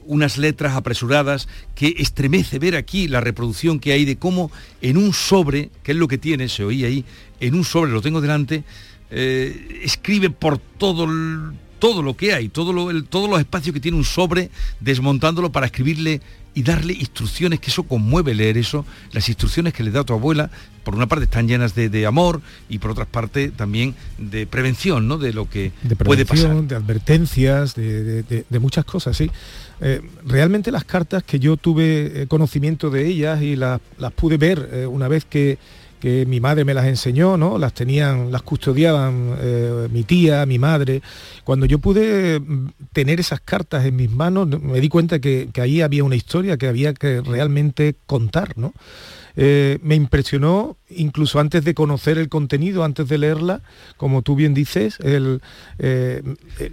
[0.06, 5.14] unas letras apresuradas que estremece ver aquí la reproducción que hay de cómo en un
[5.14, 7.06] sobre, que es lo que tiene, se oía ahí,
[7.40, 8.64] en un sobre, lo tengo delante,
[9.10, 11.08] eh, escribe por todo,
[11.84, 15.52] todo lo que hay, todo lo- el- todos los espacios que tiene un sobre, desmontándolo
[15.52, 16.22] para escribirle
[16.56, 20.50] y darle instrucciones, que eso conmueve leer eso, las instrucciones que le da tu abuela,
[20.86, 25.08] por una parte están llenas de, de amor y por otra parte también de prevención,
[25.10, 25.18] ¿no?
[25.18, 26.64] De lo que de puede pasar.
[26.64, 29.30] de advertencias, de, de- de- de muchas cosas, sí.
[29.82, 34.38] Eh, realmente las cartas que yo tuve eh, conocimiento de ellas y las, las pude
[34.38, 35.58] ver eh, una vez que,
[36.04, 37.58] que mi madre me las enseñó, ¿no?
[37.58, 41.02] Las tenían, las custodiaban eh, mi tía, mi madre.
[41.46, 45.62] Cuando yo pude mm, tener esas cartas en mis manos, me di cuenta que, que
[45.62, 48.74] ahí había una historia que había que realmente contar, ¿no?
[49.36, 53.62] Eh, me impresionó incluso antes de conocer el contenido, antes de leerla,
[53.98, 55.42] como tú bien dices, el,
[55.80, 56.22] eh,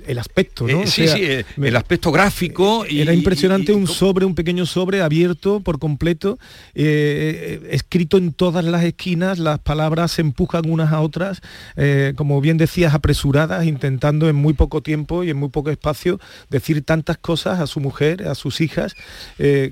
[0.06, 0.80] el- aspecto, ¿no?
[0.80, 1.22] Eh, O sí, sea, sí,
[1.56, 5.60] me- el aspecto gráfico y, era impresionante y- y- un sobre, un pequeño sobre abierto
[5.60, 6.38] por completo,
[7.70, 11.40] escrito en todas las esquinas, las palabras se empujan unas a otras,
[12.16, 16.20] como bien decías, apresuradas, intentando en muy poco tiempo y en muy poco espacio
[16.50, 18.94] decir tantas cosas a su mujer, a sus hijas,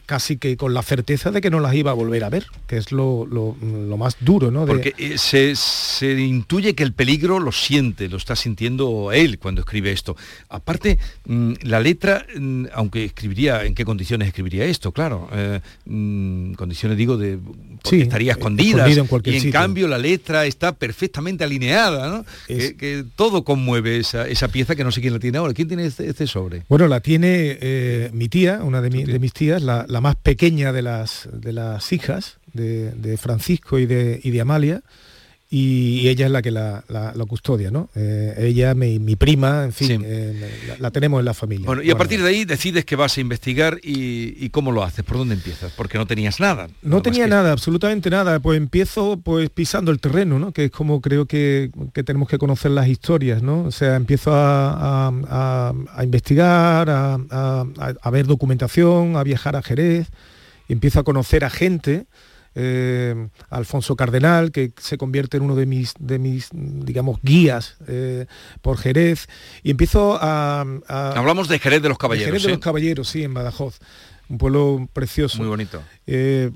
[0.07, 2.78] casi que con la certeza de que no las iba a volver a ver, que
[2.79, 4.65] es lo, lo- lo más duro, ¿no?
[4.65, 9.39] De- Porque eh, se, se intuye que el peligro lo siente, lo está sintiendo él
[9.39, 10.17] cuando escribe esto.
[10.49, 14.93] Aparte, mm, la letra, mm, aunque escribiría, ¿en qué condiciones escribiría esto?
[14.93, 17.39] Claro, eh, mm, condiciones digo de...
[17.39, 18.89] porque Sí, estaría eh, escondida.
[18.89, 19.61] en cualquier y en sitio.
[19.61, 22.25] cambio la letra está perfectamente alineada, ¿no?
[22.47, 25.53] Que, que todo conmueve esa, esa pieza que no sé quién la tiene ahora.
[25.55, 26.65] ¿Quién tiene este, este sobre?
[26.69, 30.17] Bueno, la tiene eh, mi tía, una de, mi- de mis tías, la, la más
[30.17, 34.83] pequeña de las, de las hijas de, de Francisco y de, y de Amalia,
[35.51, 37.89] y, ella es la que la, la- la custodia, ¿no?
[37.95, 41.65] Eh, ella, mi, mi prima, en fin, eh, la, la tenemos en la familia.
[41.65, 44.83] Bueno, y a partir de ahí decides que vas a investigar y, y cómo lo
[44.85, 46.69] haces, por dónde empiezas, porque no tenías nada.
[46.83, 48.41] No tenía nada, absolutamente nada.
[48.41, 50.53] Pues empiezo pues pisando el terreno, ¿no?
[50.53, 53.63] Que es como creo que, que tenemos que conocer las historias, ¿no?
[53.63, 60.09] O sea, empiezo a, a- a- a investigar, a, ver documentación, a viajar a Jerez,
[60.69, 62.05] y empiezo a conocer a gente
[62.55, 68.27] eh, Alfonso Cardenal, que se convierte en uno de mis, de mis digamos, guías eh,
[68.63, 69.29] por Jerez,
[69.63, 72.27] y empiezo a, a- Hablamos de Jerez de los de Caballeros.
[72.27, 73.79] Jerez de los Caballeros, sí, en Badajoz,
[74.29, 75.39] un pueblo precioso.
[75.39, 75.83] Muy bonito.
[76.07, 76.51] Eh,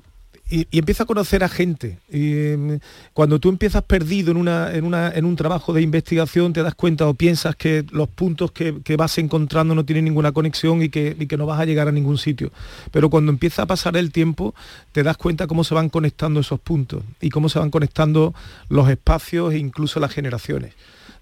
[0.49, 1.99] y, empieza a conocer a gente.
[2.11, 2.79] Y, em,
[3.13, 6.75] cuando tú empiezas perdido en, una, en, una, en un trabajo de investigación, te das
[6.75, 10.89] cuenta o piensas que los puntos que, que vas encontrando no tienen ninguna conexión y
[10.89, 12.51] que, y que no vas a llegar a ningún sitio.
[12.91, 14.53] Pero cuando empieza a pasar el tiempo,
[14.91, 18.33] te das cuenta cómo se van conectando esos puntos y cómo se van conectando
[18.69, 20.73] los espacios e incluso las generaciones.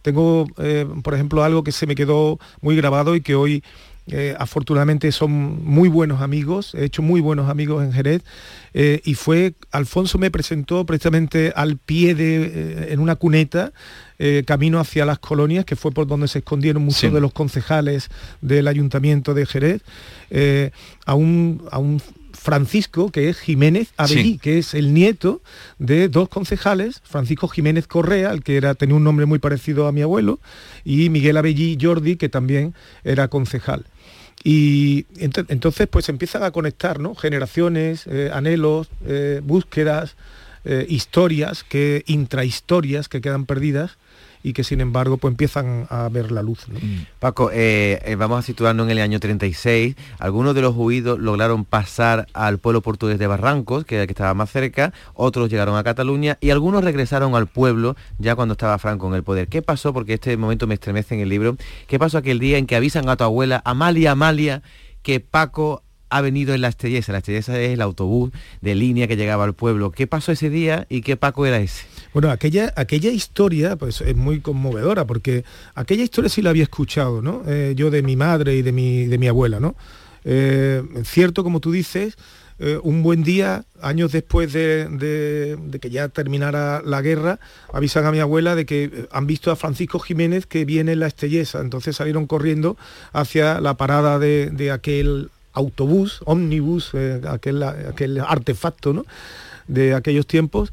[0.02, 3.64] Tengo, eh, por ejemplo, algo que se me quedó muy grabado y que hoy
[4.08, 8.24] eh, afortunadamente son muy buenos amigos, he hecho muy buenos amigos en Jerez,
[8.74, 13.72] eh, y fue, Alfonso me presentó precisamente al pie de, eh, en una cuneta,
[14.46, 17.10] camino hacia las colonias, que fue por donde se escondieron muchos Sí.
[17.10, 18.10] de los concejales
[18.42, 19.82] del ayuntamiento de Jerez,
[21.08, 22.00] a, un, a un
[22.42, 24.40] Francisco, que es Jiménez Abellí, Sí.
[24.40, 25.42] que es el nieto
[25.78, 29.92] de dos concejales, Francisco Jiménez Correa, el que era, tenía un nombre muy parecido a
[29.92, 30.40] mi abuelo,
[30.84, 32.74] y Miguel Abellí Jordi, que también
[33.04, 33.86] era concejal.
[34.44, 37.14] Y ent- entonces pues empiezan a conectar ¿no?
[37.14, 40.16] generaciones, eh, anhelos, eh, búsquedas,
[40.66, 43.98] eh, historias, que, intrahistorias que quedan perdidas
[44.44, 46.68] y que sin embargo pues empiezan a ver la luz.
[46.68, 46.80] ¿no?
[47.20, 49.96] Paco, eh, eh, vamos a situarnos en el año 36.
[50.20, 54.14] Algunos de los huidos lograron pasar al pueblo portugués de Barrancos, que era el que
[54.14, 58.78] estaba más cerca, otros llegaron a Cataluña y algunos regresaron al pueblo ya cuando estaba
[58.78, 59.48] Franco en el poder.
[59.48, 59.94] ¿Qué pasó?
[59.94, 61.58] Porque este momento me estremece en el libro.
[61.88, 64.62] ¿Qué pasó aquel día en que avisan a tu abuela, Amalia, Amalia,
[65.02, 67.12] que Paco ha venido en la Estrellesa?
[67.12, 68.32] La Estrellesa es el autobús
[68.62, 69.92] de línea que llegaba al pueblo.
[69.92, 71.86] ¿Qué pasó ese día y qué Paco era ese?
[72.14, 75.46] Bueno, aquella, aquella historia pues, es muy conmovedora, porque
[75.76, 77.44] aquella historia sí la había escuchado, ¿no?
[77.48, 79.76] Eh, yo de mi madre y de mi, de mi abuela, ¿no?
[80.26, 82.16] Eh, cierto, como tú dices,
[82.60, 87.40] eh, un buen día, años después de, de- que ya terminara la guerra,
[87.74, 91.08] avisan a mi abuela de que han visto a Francisco Jiménez que viene en la
[91.08, 91.62] Estellesa.
[91.62, 92.78] Entonces salieron corriendo
[93.14, 96.92] hacia la parada de, de aquel autobús, ómnibus,
[97.28, 99.06] aquel, aquel artefacto, ¿no?
[99.68, 100.72] de aquellos tiempos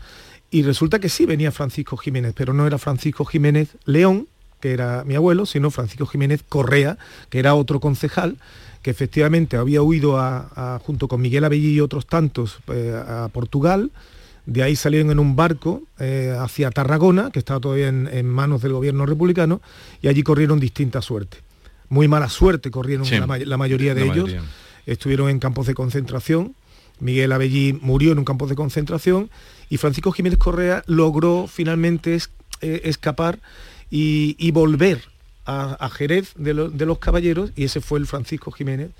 [0.50, 4.26] y resulta que sí venía Francisco Jiménez, pero no era Francisco Jiménez León,
[4.60, 6.98] que era mi abuelo, sino Francisco Jiménez Correa,
[7.30, 8.36] que era otro concejal,
[8.82, 13.28] que efectivamente había huido a- a- junto con Miguel Abellí y otros tantos eh, a
[13.32, 13.90] Portugal,
[14.46, 18.62] de ahí salieron en un barco eh, hacia Tarragona, que estaba todavía en, en manos
[18.62, 19.60] del gobierno republicano,
[20.00, 21.38] y allí corrieron distinta suerte.
[21.90, 24.24] Muy mala suerte corrieron Sí, la, may- la mayoría de la ellos.
[24.30, 24.48] mayoría.
[24.86, 26.54] Estuvieron en campos de concentración.
[27.00, 29.30] Miguel Abellí murió en un campo de concentración
[29.70, 32.16] y Francisco Jiménez Correa logró finalmente
[32.60, 33.38] eh, escapar
[33.90, 35.02] y, volver
[35.46, 38.90] a, Jerez de, lo- de los Caballeros y ese fue el Francisco Jiménez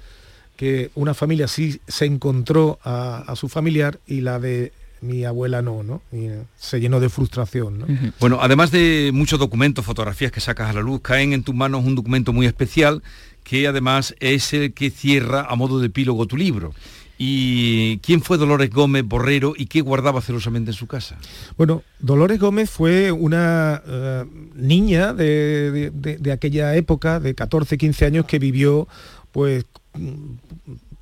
[0.57, 5.85] que una familia sí se encontró a, su familiar y la de mi abuela no,
[5.85, 6.03] ¿no?
[6.11, 7.87] Eh, se llenó de frustración, ¿no?
[8.19, 11.85] Bueno, además de muchos documentos, fotografías que sacas a la luz, caen en tus manos
[11.85, 13.03] un documento muy especial
[13.45, 16.75] que además es el que cierra a modo de epílogo tu libro.
[17.21, 21.19] ¿Y quién fue Dolores Gómez Borrero y qué guardaba celosamente en su casa?
[21.57, 25.91] Bueno, Dolores Gómez fue una eh, niña de,
[26.33, 28.87] aquella época, de 14, 15 años, que vivió
[29.33, 29.65] pues,
[29.95, 30.35] mm,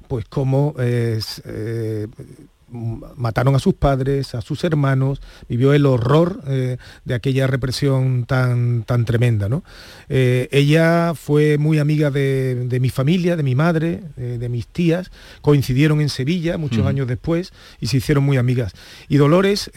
[0.09, 2.07] pues como eh, eh,
[3.17, 8.83] mataron a sus padres, a sus hermanos, vivió el horror eh, de aquella represión tan,
[8.85, 9.49] tan tremenda.
[9.49, 9.65] ¿no?
[10.09, 14.67] Eh, ella fue muy amiga de, de mi familia, de mi madre, eh, de mis
[14.67, 15.11] tías,
[15.41, 18.73] coincidieron en Sevilla muchos años después y se hicieron muy amigas.
[19.09, 19.71] Y Dolores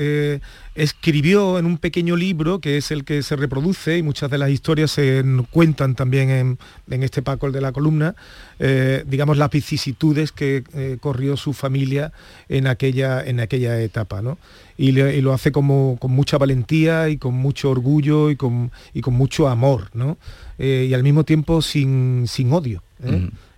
[0.76, 4.50] escribió en un pequeño libro que es el que se reproduce y muchas de las
[4.50, 6.58] historias se cuentan también en,
[6.90, 8.16] en este Paco, el de la columna,
[8.60, 12.12] eh, digamos las vicisitudes que eh, corrió su familia
[12.48, 14.22] en aquella, en aquella etapa.
[14.22, 14.38] ¿no?
[14.78, 18.72] Y, le- y lo hace como, con mucha valentía y con mucho orgullo y con,
[18.94, 20.18] y con mucho amor, ¿no?
[20.58, 22.82] Eh, y al mismo tiempo sin, sin odio.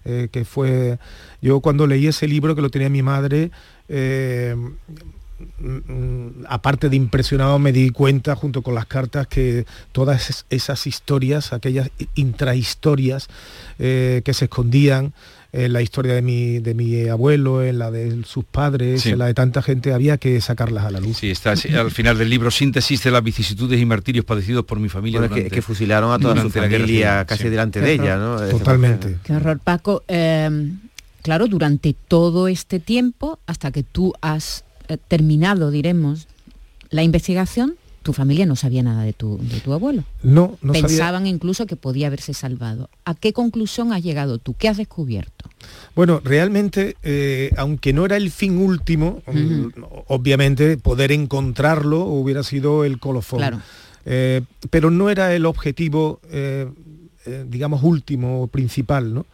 [0.03, 0.97] Eh, que fue
[1.43, 3.51] yo cuando leí ese libro que lo tenía mi madre
[3.88, 3.93] mm,
[4.55, 4.76] mm,
[6.47, 11.53] aparte de impresionado me di cuenta junto con las cartas que todas es- esas historias
[11.53, 13.27] aquellas intrahistorias
[13.79, 15.13] eh, que se escondían
[15.53, 19.09] en la historia de mi, de mi abuelo, en la de sus padres, Sí.
[19.09, 21.17] en la de tanta gente, había que sacarlas a la luz.
[21.17, 24.87] Sí, está al final del libro, síntesis de las vicisitudes y martirios padecidos por mi
[24.87, 25.19] familia.
[25.19, 27.49] Bueno, es que- fusilaron a toda su durante la guerra familia civil, casi sí.
[27.49, 28.37] delante de ella, ¿no?
[28.47, 29.17] Totalmente.
[29.25, 30.03] Qué horror, Paco.
[30.07, 30.71] Eh,
[31.21, 34.63] claro, durante todo este tiempo, hasta que tú has
[34.97, 36.27] terminado, diremos,
[36.89, 40.03] la investigación, Tu familia no sabía nada de tu, de tu abuelo.
[40.23, 40.87] No, no sabía.
[40.87, 42.89] Pensaban incluso que podía haberse salvado.
[43.05, 44.55] ¿A qué conclusión has llegado tú?
[44.57, 45.47] ¿Qué has descubierto?
[45.95, 52.85] Bueno, realmente, eh, aunque no era el fin último, mm, obviamente poder encontrarlo hubiera sido
[52.85, 53.37] el colofón.
[53.37, 53.61] Claro.
[54.05, 56.67] Eh, pero no era el objetivo, eh,
[57.27, 59.27] eh, digamos, último o principal, ¿no?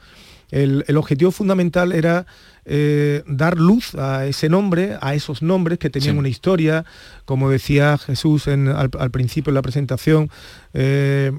[0.51, 2.25] El, el objetivo fundamental era
[2.69, 6.19] eh, dar luz a ese nombre, a esos nombres que tenían Sí.
[6.19, 6.83] una historia,
[7.25, 10.29] como decía Jesús en- al, al principio de la presentación.
[10.73, 11.31] eh,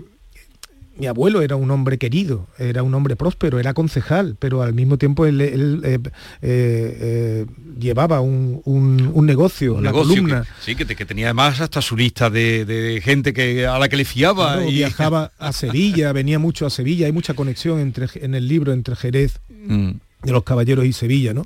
[1.01, 4.99] mi abuelo era un hombre querido, era un hombre próspero, era concejal, pero al mismo
[4.99, 6.11] tiempo él, él, eh, eh,
[6.43, 7.47] eh,
[7.79, 10.43] llevaba un, un- un negocio, Un la negocio columna.
[10.43, 13.79] que, sí, que, te- que tenía además hasta su lista de, de gente que a
[13.79, 14.55] la que le fiaba.
[14.55, 18.49] Claro, y viajaba a Sevilla, venía mucho a Sevilla, hay mucha conexión entre, en el
[18.49, 19.91] libro entre Jerez Mm.
[20.23, 21.45] De los caballeros y Sevilla, ¿no?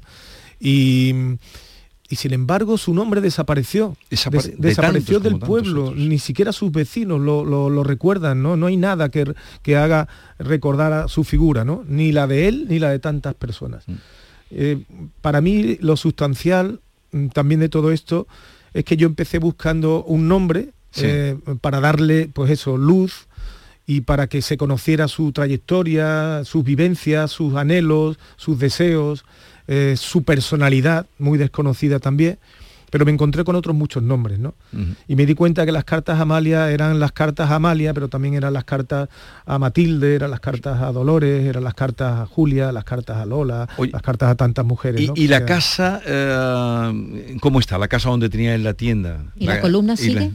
[0.60, 1.12] Y,
[2.08, 3.96] y sin embargo su nombre desapareció.
[4.10, 8.56] Desapare- Des- de desapareció del pueblo, ni siquiera sus vecinos lo, lo- lo recuerdan, ¿no?
[8.56, 10.08] No hay nada que, que haga
[10.38, 11.84] recordar a su figura, ¿no?
[11.88, 13.84] Ni la de él ni la de tantas personas.
[13.88, 13.92] Mm.
[14.52, 14.82] Eh,
[15.22, 16.80] para mí lo sustancial
[17.12, 18.26] mm, también de todo esto
[18.74, 21.04] es que yo empecé buscando un nombre Sí.
[21.06, 23.26] eh, para darle, pues eso, luz
[23.96, 29.24] y para que se conociera su trayectoria, sus vivencias, sus anhelos, sus deseos,
[29.68, 32.38] eh, su personalidad, muy desconocida también.
[32.92, 34.52] Pero me encontré con otros muchos nombres, ¿no?
[35.08, 38.08] Y me di cuenta que las cartas a Amalia eran las cartas a Amalia, pero
[38.08, 39.08] también eran las cartas
[39.46, 43.24] a Matilde, eran las cartas a Dolores, eran las cartas a Julia, las cartas a
[43.24, 45.00] Lola, las cartas a tantas mujeres.
[45.00, 45.14] Y, ¿no?
[45.16, 47.78] y la sea, casa, eh, ¿cómo está?
[47.78, 49.24] La casa donde tenía en la tienda.
[49.36, 50.30] ¿Y la columna la- sigue?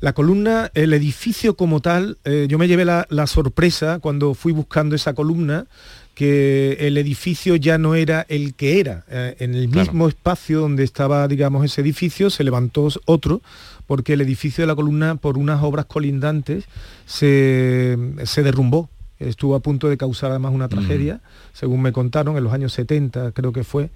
[0.00, 4.52] La columna, el edificio como tal, eh, yo me llevé la, la sorpresa cuando fui
[4.52, 5.66] buscando esa columna,
[6.14, 9.04] que el edificio ya no era el que era.
[9.08, 9.86] Eh, en el Claro.
[9.92, 13.40] mismo espacio donde estaba, digamos, ese edificio, se levantó otro,
[13.86, 16.64] porque el edificio de la columna, por unas obras colindantes,
[17.06, 18.88] se, se derrumbó.
[19.18, 21.20] Estuvo a punto de causar además una tragedia,
[21.52, 23.90] según me contaron, en los años 70 creo que fue,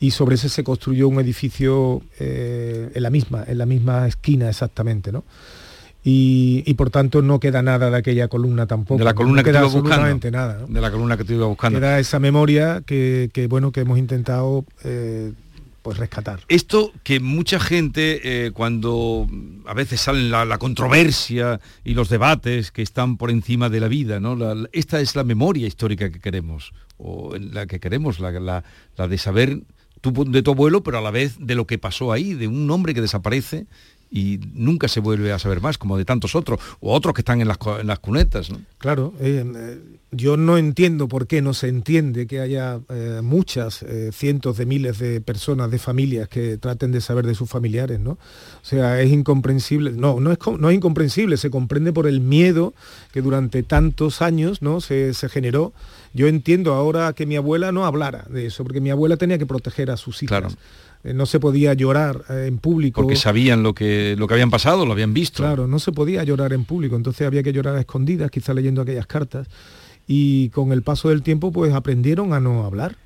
[0.00, 4.48] y sobre ese se construyó un edificio eh, en la misma, en la misma esquina
[4.48, 5.24] exactamente, ¿no?
[6.06, 8.98] Y, y por tanto no queda nada de aquella columna tampoco.
[8.98, 10.30] De la columna no que te iba buscando.
[10.30, 10.58] nada.
[10.60, 10.66] ¿no?
[10.66, 11.78] De la columna que te iba buscando.
[11.80, 15.32] Queda esa memoria que, que, bueno que hemos intentado eh,
[15.80, 16.40] pues rescatar.
[16.48, 19.26] Esto que mucha gente, eh, cuando
[19.66, 23.88] a veces salen la, la controversia y los debates que están por encima de la
[23.88, 24.36] vida, ¿no?
[24.36, 29.08] La- esta es la memoria histórica que queremos, o en la que queremos, la, la-
[29.08, 29.60] de saber
[30.02, 32.92] de tu abuelo, pero a la vez de lo que pasó ahí, de un hombre
[32.92, 33.66] que desaparece
[34.14, 37.40] y nunca se vuelve a saber más, como de tantos otros, o otros que están
[37.40, 38.48] en las, en las cunetas.
[38.48, 38.60] ¿no?
[38.78, 39.78] Claro, eh, eh,
[40.12, 44.66] yo no entiendo por qué no se entiende que haya eh, muchas, eh, cientos de
[44.66, 48.12] miles de personas, de familias que traten de saber de sus familiares, ¿no?
[48.12, 48.18] O
[48.62, 52.74] sea, es incomprensible, no, no es, no es incomprensible, se comprende por el miedo
[53.12, 54.80] que durante tantos años ¿no?
[54.80, 55.72] se, se generó.
[56.12, 59.46] Yo entiendo ahora que mi abuela no hablara de eso, porque mi abuela tenía que
[59.46, 60.40] proteger a sus hijas.
[60.40, 60.54] Claro.
[61.04, 63.02] Eh, no se podía llorar eh, en público.
[63.02, 65.42] Porque sabían lo que, lo que habían pasado, lo habían visto.
[65.42, 68.80] Claro, no se podía llorar en público, entonces había que llorar a escondidas, quizá leyendo
[68.82, 69.46] aquellas cartas.
[70.06, 72.96] Y con el paso del tiempo, pues aprendieron a no hablar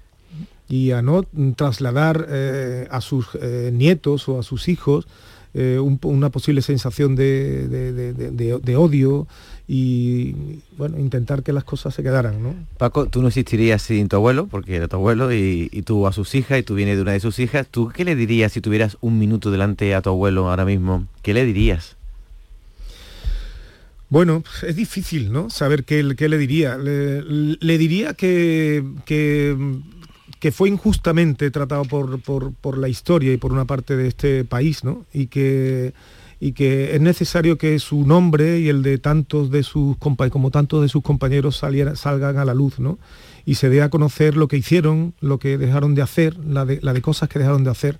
[0.68, 1.24] y a no
[1.56, 5.06] trasladar eh, a sus eh, nietos o a sus hijos
[5.54, 9.26] eh, un una posible sensación de- de- de odio
[9.70, 10.34] y
[10.78, 12.54] bueno, intentar que las cosas se quedaran, ¿no?
[12.78, 16.12] Paco, tú no existirías sin tu abuelo, porque era tu abuelo, y, y tú a
[16.14, 17.66] sus hijas, y tú vienes de una de sus hijas.
[17.70, 21.06] ¿Tú qué le dirías si tuvieras un minuto delante a tu abuelo ahora mismo?
[21.22, 21.96] ¿Qué le dirías?
[24.10, 25.50] Bueno, es difícil, ¿no?
[25.50, 26.78] Saber qué, qué le diría.
[26.78, 29.54] Le, le diría que, que,
[30.40, 34.44] que fue injustamente tratado por, por- por la historia y por una parte de este
[34.46, 35.04] país, ¿no?
[35.12, 35.92] Y que,
[36.40, 40.82] y que es necesario que su nombre y el de tantos de sus como tantos
[40.82, 42.98] de sus compañeros salgan a la luz, ¿no?
[43.44, 46.78] Y se dé a conocer lo que hicieron, lo que dejaron de hacer, la de,
[46.78, 47.98] de cosas que dejaron de hacer.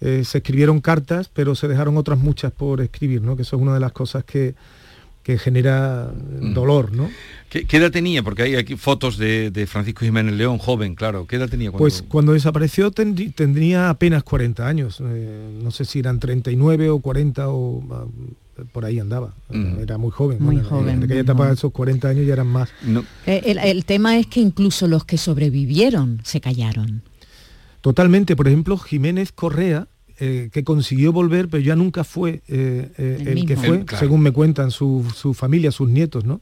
[0.00, 3.36] Eh, se escribieron cartas, pero se dejaron otras muchas por escribir, ¿no?
[3.36, 4.54] Que eso es una de las cosas que,
[5.22, 6.10] que genera
[6.40, 7.08] dolor, ¿no?
[7.48, 8.22] ¿Qué, qué edad tenía?
[8.22, 11.26] Porque hay aquí fotos de, de Francisco Jiménez León, joven, claro.
[11.26, 11.82] ¿Qué edad tenía cuando...
[11.84, 16.98] Pues cuando desapareció tendrí- tendría apenas 40 años, eh, no sé si eran 39 o
[17.00, 18.06] 40 o ah,
[18.72, 19.80] por ahí andaba, Mm.
[19.80, 20.38] era muy joven.
[20.40, 21.52] Muy bueno, joven, En aquella etapa joven.
[21.54, 22.70] esos 40 años ya eran más.
[23.26, 27.02] Eh, El, el tema es que incluso los que sobrevivieron se callaron.
[27.82, 29.88] Totalmente, por ejemplo, Jiménez Correa,
[30.20, 33.84] eh, que consiguió volver, pero ya nunca fue eh, eh, El el, que fue, El-
[33.84, 34.00] claro.
[34.04, 36.40] según me cuentan su, su familia, sus nietos, ¿no?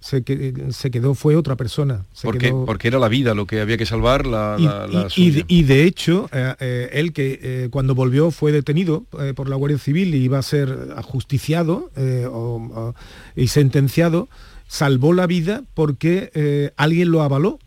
[0.00, 2.04] se, que- se quedó, fue otra persona.
[2.12, 4.86] Se Porque, quedó- porque era la vida lo que había que salvar, la, y, la-
[4.86, 9.06] la y- de, y de hecho, eh, eh, él que eh, cuando volvió fue detenido
[9.18, 12.34] eh, por la Guardia Civil y iba a ser ajusticiado eh, o-
[12.74, 12.94] o-
[13.34, 14.28] y sentenciado,
[14.68, 17.58] salvó la vida porque eh, alguien lo avaló.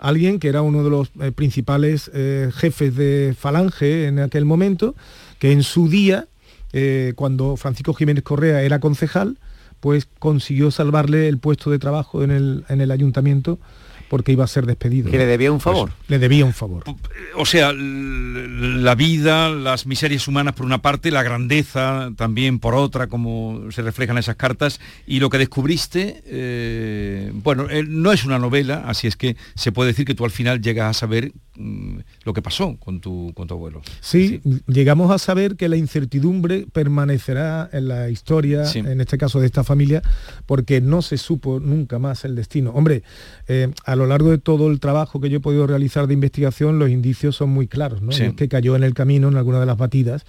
[0.00, 4.94] Alguien que era uno de los eh, principales eh, jefes de Falange en aquel momento,
[5.38, 6.26] que en su día,
[6.72, 9.38] eh, cuando Francisco Jiménez Correa era concejal,
[9.80, 13.58] pues consiguió salvarle el puesto de trabajo en el, en el ayuntamiento
[14.10, 15.08] porque iba a ser despedido.
[15.08, 15.92] Que le debía un favor.
[16.08, 16.82] le debía un favor.
[17.36, 23.06] O sea, la vida, las miserias humanas por una parte, la grandeza también por otra,
[23.06, 28.40] como se reflejan esas cartas, y lo que descubriste, eh, bueno, eh, no es una
[28.40, 31.30] novela, así es que se puede decir que tú al final llegas a saber
[32.24, 33.82] lo que pasó con tu, con tu abuelo.
[34.00, 38.80] Sí, llegamos a saber que la incertidumbre permanecerá en la historia, Sí.
[38.80, 40.02] en este caso de esta familia,
[40.46, 42.70] porque no se supo nunca más el destino.
[42.70, 43.02] Hombre,
[43.48, 46.78] eh, a lo largo de todo el trabajo que yo he podido realizar de investigación,
[46.78, 48.12] los indicios son muy claros, ¿no?
[48.12, 48.24] Sí.
[48.24, 50.24] Es que cayó en el camino en alguna de las batidas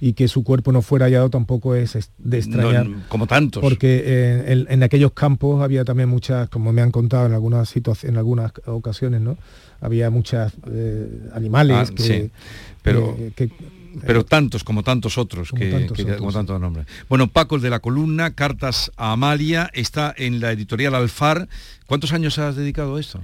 [0.00, 2.88] y que su cuerpo no fuera hallado tampoco es de extrañar.
[2.88, 3.62] No, como tantos.
[3.62, 7.68] Porque eh, en, en aquellos campos había también muchas, como me han contado en algunas
[7.68, 9.36] situaciones, en algunas ocasiones, ¿no?
[9.80, 12.30] Había muchas eh, animales Ah, que, sí,
[12.82, 13.50] pero- eh, que-
[14.06, 16.36] pero tantos como tantos otros Como que, tantos que- otros, como sí.
[16.36, 16.86] tantos nombres.
[17.08, 21.48] Bueno, Paco el de la columna, Cartas a Amalia, está en la editorial Alfar.
[21.86, 23.22] ¿Cuántos años has dedicado a esto?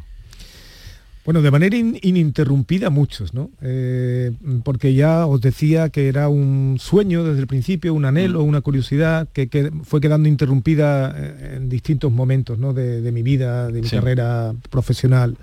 [1.24, 3.50] Bueno, de manera in- ininterrumpida muchos, ¿no?
[3.62, 4.32] Eh,
[4.64, 9.28] porque ya os decía que era un sueño desde el principio, un anhelo, una curiosidad
[9.32, 12.72] que, que fue quedando interrumpida eh, en distintos momentos ¿no?
[12.72, 13.94] de, de mi vida, de mi Sí.
[13.96, 15.36] carrera profesional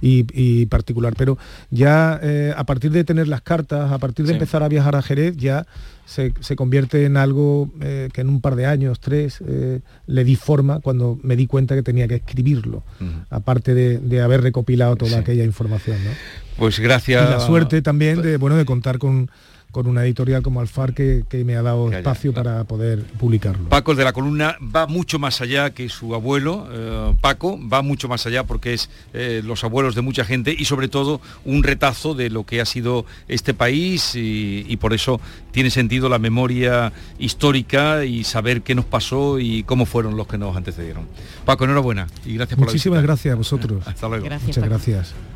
[0.00, 1.14] y, y particular.
[1.16, 1.38] Pero
[1.70, 4.36] ya eh, a partir de tener las cartas, a partir de Sí.
[4.36, 5.66] empezar a viajar a Jerez, ya
[6.04, 10.24] se, se convierte en algo eh, que en un par de años, tres, eh, le
[10.24, 12.84] di forma cuando me di cuenta que tenía que escribirlo,
[13.30, 15.96] aparte de, de haber recopilado toda aquella información.
[16.04, 16.10] ¿no?
[16.58, 17.28] Pues gracias.
[17.28, 19.30] Y la suerte también de, bueno, de contar con,
[19.76, 23.68] con una editorial como Alfar que, que me ha dado ya, espacio para poder publicarlo.
[23.68, 27.82] Paco el de la columna va mucho más allá que su abuelo, eh, Paco, va
[27.82, 31.62] mucho más allá porque es eh, los abuelos de mucha gente y sobre todo un
[31.62, 35.20] retazo de lo que ha sido este país y, y por eso
[35.50, 40.38] tiene sentido la memoria histórica y saber qué nos pasó y cómo fueron los que
[40.38, 41.06] nos antecedieron.
[41.44, 43.12] Paco, enhorabuena y gracias por Muchísimas la visita.
[43.12, 43.82] gracias a vosotros.
[43.86, 44.26] Hasta luego.
[44.46, 45.35] Muchas gracias.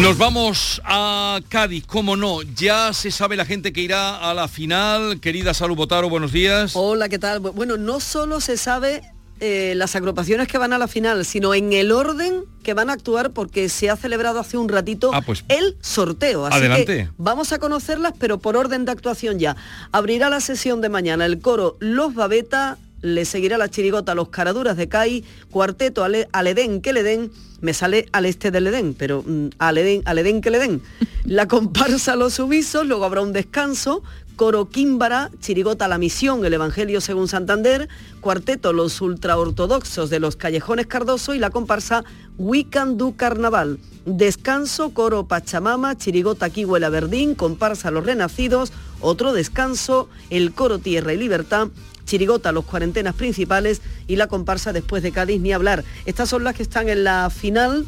[0.00, 2.42] Nos vamos a Cádiz, cómo no.
[2.42, 5.20] Ya se sabe la gente que irá a la final.
[5.20, 6.72] Querida Salud Botaro, buenos días.
[6.74, 7.40] Hola, ¿qué tal?
[7.42, 9.02] Bu- Bueno, no solo se sabe
[9.40, 12.94] eh, las agrupaciones que van a la final, sino en el orden que van a
[12.94, 16.46] actuar porque se ha celebrado hace un ratito Ah, pues, el sorteo.
[16.46, 16.86] Así adelante.
[16.86, 19.56] que vamos a conocerlas, pero por orden de actuación ya.
[19.92, 24.76] Abrirá la sesión de mañana el coro Los Babeta, le seguirá la chirigota Los Caraduras
[24.76, 27.30] de Cai, cuarteto Ale- al Edén que le den,
[27.62, 30.82] me sale al este del Edén, pero mm, al, Edén, al Edén que le den.
[31.24, 34.02] La comparsa Los Sumisos, luego habrá un descanso,
[34.36, 37.88] coro Químbara, chirigota La Misión, el Evangelio según Santander,
[38.20, 42.04] cuarteto Los Ultraortodoxos de los Callejones Cardoso y la comparsa
[42.36, 43.78] We Can Do Carnaval.
[44.04, 51.18] Descanso, coro Pachamama, chirigota Kihuela Verdín, comparsa Los Renacidos, otro descanso, el coro Tierra y
[51.18, 51.68] Libertad,
[52.04, 55.84] Chirigota, los cuarentenas principales y la comparsa después de Cádiz ni hablar.
[56.06, 57.86] Estas son las que están en la final.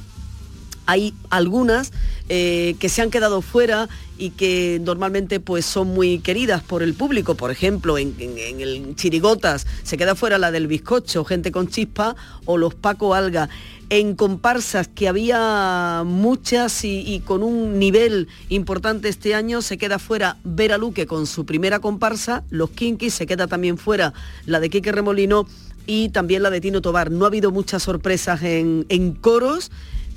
[0.86, 1.92] Hay algunas
[2.28, 6.94] eh, que se han quedado fuera y que normalmente pues son muy queridas por el
[6.94, 7.34] público.
[7.34, 12.16] Por ejemplo, en, el Chirigotas se queda fuera la del bizcocho, gente con chispa
[12.46, 13.48] o los Paco Alga.
[13.90, 20.38] En comparsas que había muchas y, con un nivel importante este año se queda fuera
[20.42, 24.14] Vera Luque con su primera comparsa, los Kinkis, se queda también fuera
[24.46, 25.46] la de Quique Remolino
[25.86, 27.10] y también la de Tino Tobar.
[27.10, 29.70] No ha habido muchas sorpresas en coros.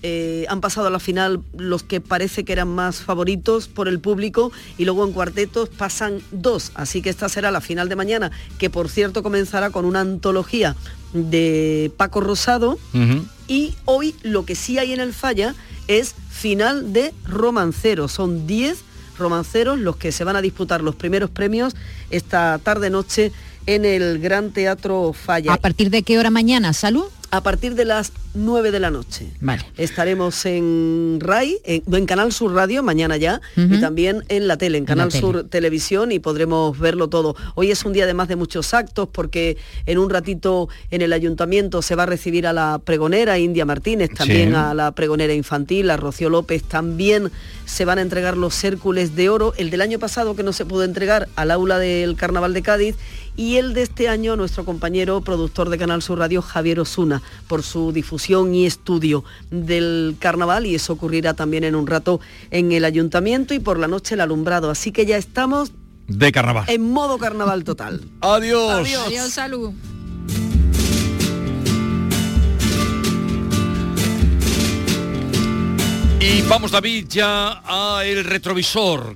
[0.04, 4.00] Eh, han pasado a la final los que parece que eran más favoritos por el
[4.00, 6.72] público y luego en cuartetos pasan dos.
[6.76, 10.76] Así que esta será la final de mañana, que por cierto comenzará con una antología
[11.14, 12.78] de Paco Rosado.
[13.48, 15.56] Y hoy lo que sí hay en el falla
[15.88, 18.12] es final de romanceros.
[18.12, 18.84] Son 10
[19.18, 21.76] romanceros los que se van a disputar los primeros premios
[22.12, 23.32] esta tarde noche
[23.68, 25.54] en el Gran Teatro Falla.
[25.54, 27.06] ¿A partir de qué hora mañana, Salud?
[27.30, 29.28] A partir de las 9 de la noche.
[29.42, 29.62] Vale.
[29.76, 34.78] Estaremos en RAI, en, en Canal Sur Radio, mañana ya, y también en la tele,
[34.78, 35.20] en Canal tele.
[35.20, 37.36] Sur Televisión, y podremos verlo todo.
[37.56, 41.82] Hoy es un día además de muchos actos, porque en un ratito en el ayuntamiento
[41.82, 44.56] se va a recibir a la pregonera India Martínez, también Sí.
[44.56, 47.30] a la pregonera infantil, a Rocío López, también
[47.66, 50.64] se van a entregar los Hércules de Oro, el del año pasado que no se
[50.64, 52.96] pudo entregar al aula del Carnaval de Cádiz,
[53.38, 57.62] y el de este año nuestro compañero productor de Canal Sur Radio Javier Osuna por
[57.64, 62.20] su difusión y estudio del carnaval y eso ocurrirá también en un rato
[62.50, 64.72] en el ayuntamiento y por la noche el alumbrado.
[64.72, 65.72] Así que ya estamos
[66.08, 66.66] De carnaval.
[66.68, 68.02] en modo carnaval total.
[68.22, 68.88] Adiós.
[69.06, 69.72] Adiós, salud.
[76.20, 79.16] Y vamos David ya a el retrovisor.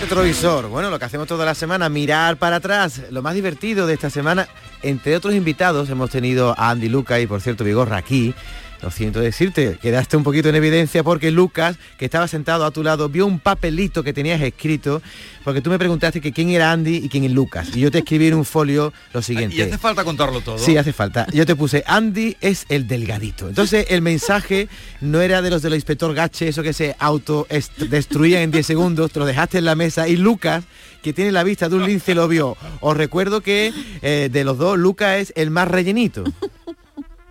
[0.00, 3.02] Retrovisor, bueno, lo que hacemos toda la semana, mirar para atrás.
[3.10, 4.46] Lo más divertido de esta semana,
[4.82, 8.32] entre otros invitados, hemos tenido a Andy Luca y por cierto Vigorra aquí.
[8.82, 12.84] Lo siento decirte, quedaste un poquito en evidencia porque Lucas, que estaba sentado a tu
[12.84, 15.02] lado, vio un papelito que tenías escrito,
[15.42, 17.70] porque tú me preguntaste que quién era Andy y quién es Lucas.
[17.74, 19.56] Y yo te escribí en un folio lo siguiente.
[19.56, 20.58] Y hace falta contarlo todo.
[20.58, 21.26] Sí, hace falta.
[21.32, 23.48] Yo te puse, Andy es el delgadito.
[23.48, 24.68] Entonces el mensaje
[25.00, 29.18] no era de los del inspector Gache, eso que se autodestruían en 10 segundos, te
[29.18, 30.64] lo dejaste en la mesa y Lucas,
[31.02, 32.56] que tiene la vista de un lince, lo vio.
[32.80, 33.72] Os recuerdo que
[34.02, 36.24] eh, de los dos, Lucas es el más rellenito.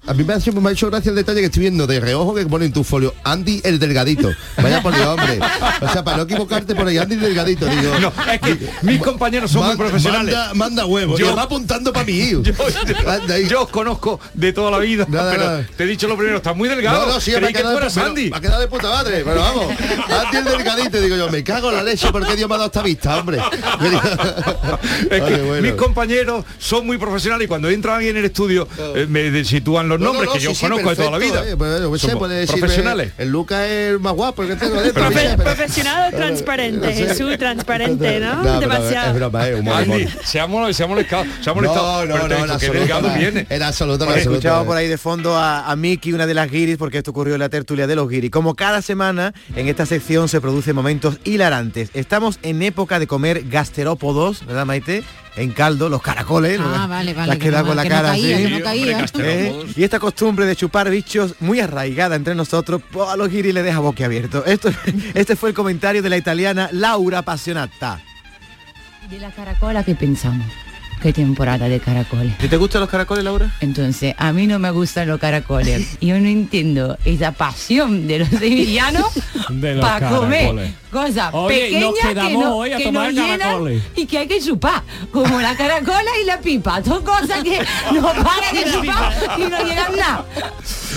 [0.08, 1.99] A mí me ha, sido- me ha hecho gracia el detalle que estoy viendo de
[1.99, 4.32] reojo que pone en tu folio Andy el delgadito.
[4.62, 5.39] Vaya por hombre.
[5.82, 7.99] O sea, para no equivocarte por ahí, Andy el delgadito, digo.
[7.99, 10.34] No, es que mis compañeros son muy profesionales.
[10.34, 11.20] Manda, manda huevos.
[11.20, 12.18] Yo- va apuntando para mí.
[12.41, 15.68] Yo, yo os conozco de toda la vida, Nada, pero nada.
[15.76, 17.05] te he dicho lo primero, estás muy delgado.
[17.05, 18.30] No, no, sí, me ha quedado, Andy.
[18.30, 19.66] me ha quedado de puta madre, pero vamos.
[20.10, 22.68] Andy el delgadito, digo yo, me cago en la leche porque Dios me ha dado
[22.68, 23.39] esta vista, hombre.
[25.01, 25.62] Es que Vale, bueno.
[25.62, 29.88] mis compañeros son muy profesionales y cuando entra alguien en el estudio eh, me sitúan
[29.89, 31.43] los No, nombres no, que yo sí, conozco de toda la vida.
[31.48, 33.14] eh, pues, sé, puede decirme, profesionales.
[33.18, 35.04] El Lucas es el más guapo el que tengo dentro.
[35.04, 35.30] Profe- ¿viste?
[35.38, 36.93] Pero- Profesional o transparente.
[36.93, 38.41] Jesús, transparente, ¿no?
[38.43, 39.10] Pero Demasiado.
[39.10, 40.24] es broma, es humor, Andy, humor.
[40.26, 42.06] se ha molestado, se ha molestado.
[42.06, 43.48] No, no, pero no, que absoluto, delgado viene.
[43.50, 47.36] He escuchado por ahí de fondo a, Miki, una de las guiris, porque esto ocurrió
[47.36, 48.32] en la tertulia de los guiris.
[48.32, 51.89] Como cada semana, en esta sección se producen momentos hilarantes.
[51.93, 55.04] Estamos en época de comer gasterópodos, ¿verdad, Maite?
[55.36, 56.60] En caldo, los caracoles.
[56.60, 58.43] Ah, vale, vale, Las que que da no- con la que no cara caía, así.
[58.45, 59.06] que no caía.
[59.20, 59.56] ¿Eh?
[59.78, 63.80] Y esta costumbre de chupar bichos muy arraigada entre nosotros, a los guiris le deja
[63.80, 64.43] boquiabierto.
[64.43, 64.71] Esto,
[65.13, 68.01] este fue el comentario de la italiana Laura Passionata.
[69.07, 70.47] De la caracola que pensamos.
[71.02, 72.34] ¿Qué temporada de caracoles?
[72.41, 73.54] ¿Y te gustan los caracoles, Laura?
[73.62, 75.98] Entonces, a mí no me gustan los caracoles.
[76.02, 79.06] Yo no entiendo esa pasión de los sevillanos
[79.50, 80.74] De los para comer caracoles.
[80.91, 81.93] cosas pequeñas
[82.28, 83.84] que, no, hoy a que tomar nos llenan caracoles.
[83.95, 84.82] y que hay que chupar,
[85.12, 86.84] como la caracola y la pipa.
[86.84, 87.60] Son cosas que
[87.93, 90.26] no paran de chupar y no llegan nada.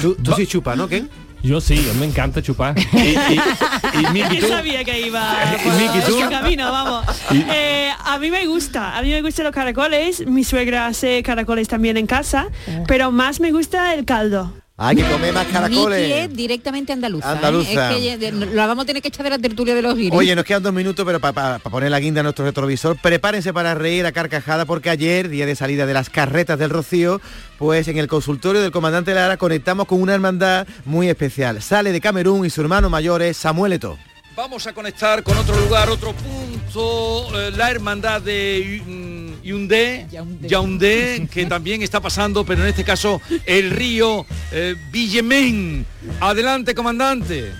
[0.00, 0.88] Tú, tú sí chupas, ¿no?
[0.88, 1.04] ¿Qué?
[1.42, 2.74] Yo sí, yo me encanta chupar.
[4.40, 5.34] Yo sabía que iba
[5.64, 6.18] por Miki, ¿tú?
[6.18, 7.04] ese camino, vamos.
[7.32, 10.26] Eh, a mí me gusta, a mí me gustan los caracoles.
[10.26, 12.84] Mi suegra hace caracoles también en casa, Oh.
[12.86, 14.52] pero más me gusta el caldo.
[14.82, 16.10] Hay que comer más Miki caracoles.
[16.10, 17.28] es directamente andaluza.
[17.28, 17.36] ¿eh?
[17.36, 17.90] Andaluza.
[17.90, 20.12] Es que ya- la vamos a tener que echar de la tertulia de los guiris.
[20.18, 23.74] Oye, nos quedan dos minutos, pero para poner la guinda a nuestro retrovisor, prepárense para
[23.74, 27.20] reír a carcajada porque ayer, día de salida de las carretas del Rocío,
[27.58, 31.60] pues en el consultorio del comandante Lara conectamos con una hermandad muy especial.
[31.60, 33.98] Sale de Camerún y su hermano mayor es Samuel Eto.
[34.34, 39.19] Vamos a conectar con otro lugar, otro punto, eh, la hermandad de mm,
[39.50, 40.06] Yaoundé,
[40.42, 45.84] Yaoundé, que también está pasando, pero en este caso el río eh, Villemén.
[46.20, 47.52] Adelante, comandante.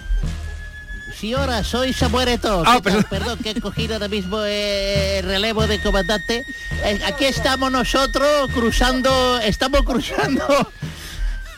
[1.18, 2.62] Sí, ahora soy Samuel Eto.
[2.64, 2.80] Ah.
[2.80, 6.44] Perdón, que he cogido ahora mismo eh, el relevo de comandante.
[6.84, 10.46] Eh, aquí estamos nosotros cruzando, estamos cruzando.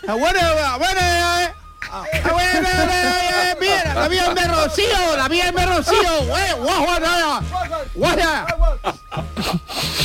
[0.06, 6.12] Bueno, bueno, eh, bueno, eh, eh, mira, la vía de Rocío, la vía de Rocío,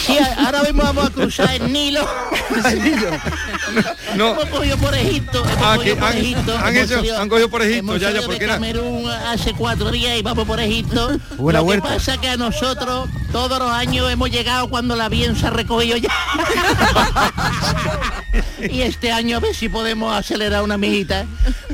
[0.07, 2.07] Sí, ahora mismo vamos a cruzar el Nilo.
[4.15, 4.31] No.
[4.31, 5.43] Hemos cogido por Egipto.
[5.43, 7.79] hemos Ah, cogido que por han- Egipto, han hemos hecho- salido- han cogido por Egipto,
[7.79, 11.11] hemos ya, ya, porque de era- Camerún hace cuatro días y vamos por Egipto.
[11.37, 11.89] Buena Lo que huerta.
[11.89, 15.97] pasa que a nosotros todos los años hemos llegado cuando la bien se ha recogido
[15.97, 16.09] ya.
[18.69, 21.25] y este año a ver si podemos acelerar una mijita,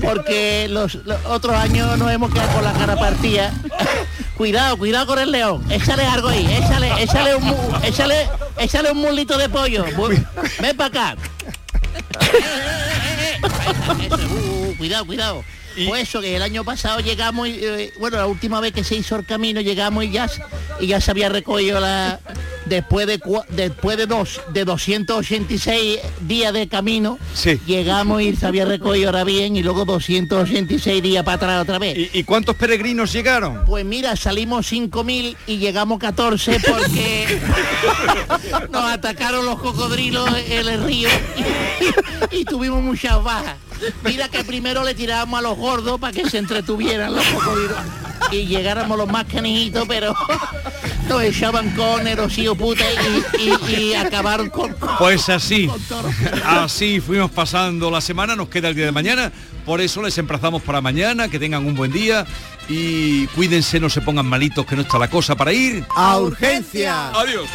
[0.02, 3.52] porque los, los otros años nos hemos quedado con la cara partida.
[4.36, 5.64] cuidado, cuidado con el león.
[5.70, 7.76] Échale algo ahí, échale, échale un, mu-
[8.24, 9.86] échale, échale un mulito de pollo.
[10.62, 11.18] Ven para acá.
[14.30, 15.44] Uh, cuidado, cuidado.
[15.88, 18.96] Pues eso, que el año pasado llegamos, y, eh, bueno, la última vez que se
[18.96, 20.30] hizo el camino llegamos y ya,
[20.80, 22.20] y ya se había recogido la,
[22.66, 27.18] después de después de dos de 286 días de camino,
[27.66, 31.98] llegamos y se había recogido ahora bien y luego 286 días para atrás otra vez.
[31.98, 33.66] ¿Y, y cuántos peregrinos llegaron?
[33.66, 37.40] Pues mira, salimos 5.000 y llegamos 14 porque
[38.72, 41.10] nos atacaron los cocodrilos en el río
[42.32, 43.58] y, y tuvimos muchas bajas.
[44.04, 47.78] Mira que primero le tirábamos a los gordos para que se entretuvieran los cocodrilos
[48.32, 50.16] y llegáramos los más canijitos, pero
[51.08, 52.84] nos echaban con erosío puta
[53.38, 54.76] y, y- y acabaron con...
[55.00, 55.70] Pues así,
[56.46, 59.32] así fuimos pasando la semana, nos queda el día de mañana,
[59.66, 62.26] por eso les emplazamos para mañana, que tengan un buen día
[62.70, 65.86] y cuídense, no se pongan malitos, que no está la cosa para ir.
[65.96, 67.10] ¡A urgencia!
[67.10, 67.48] Adiós.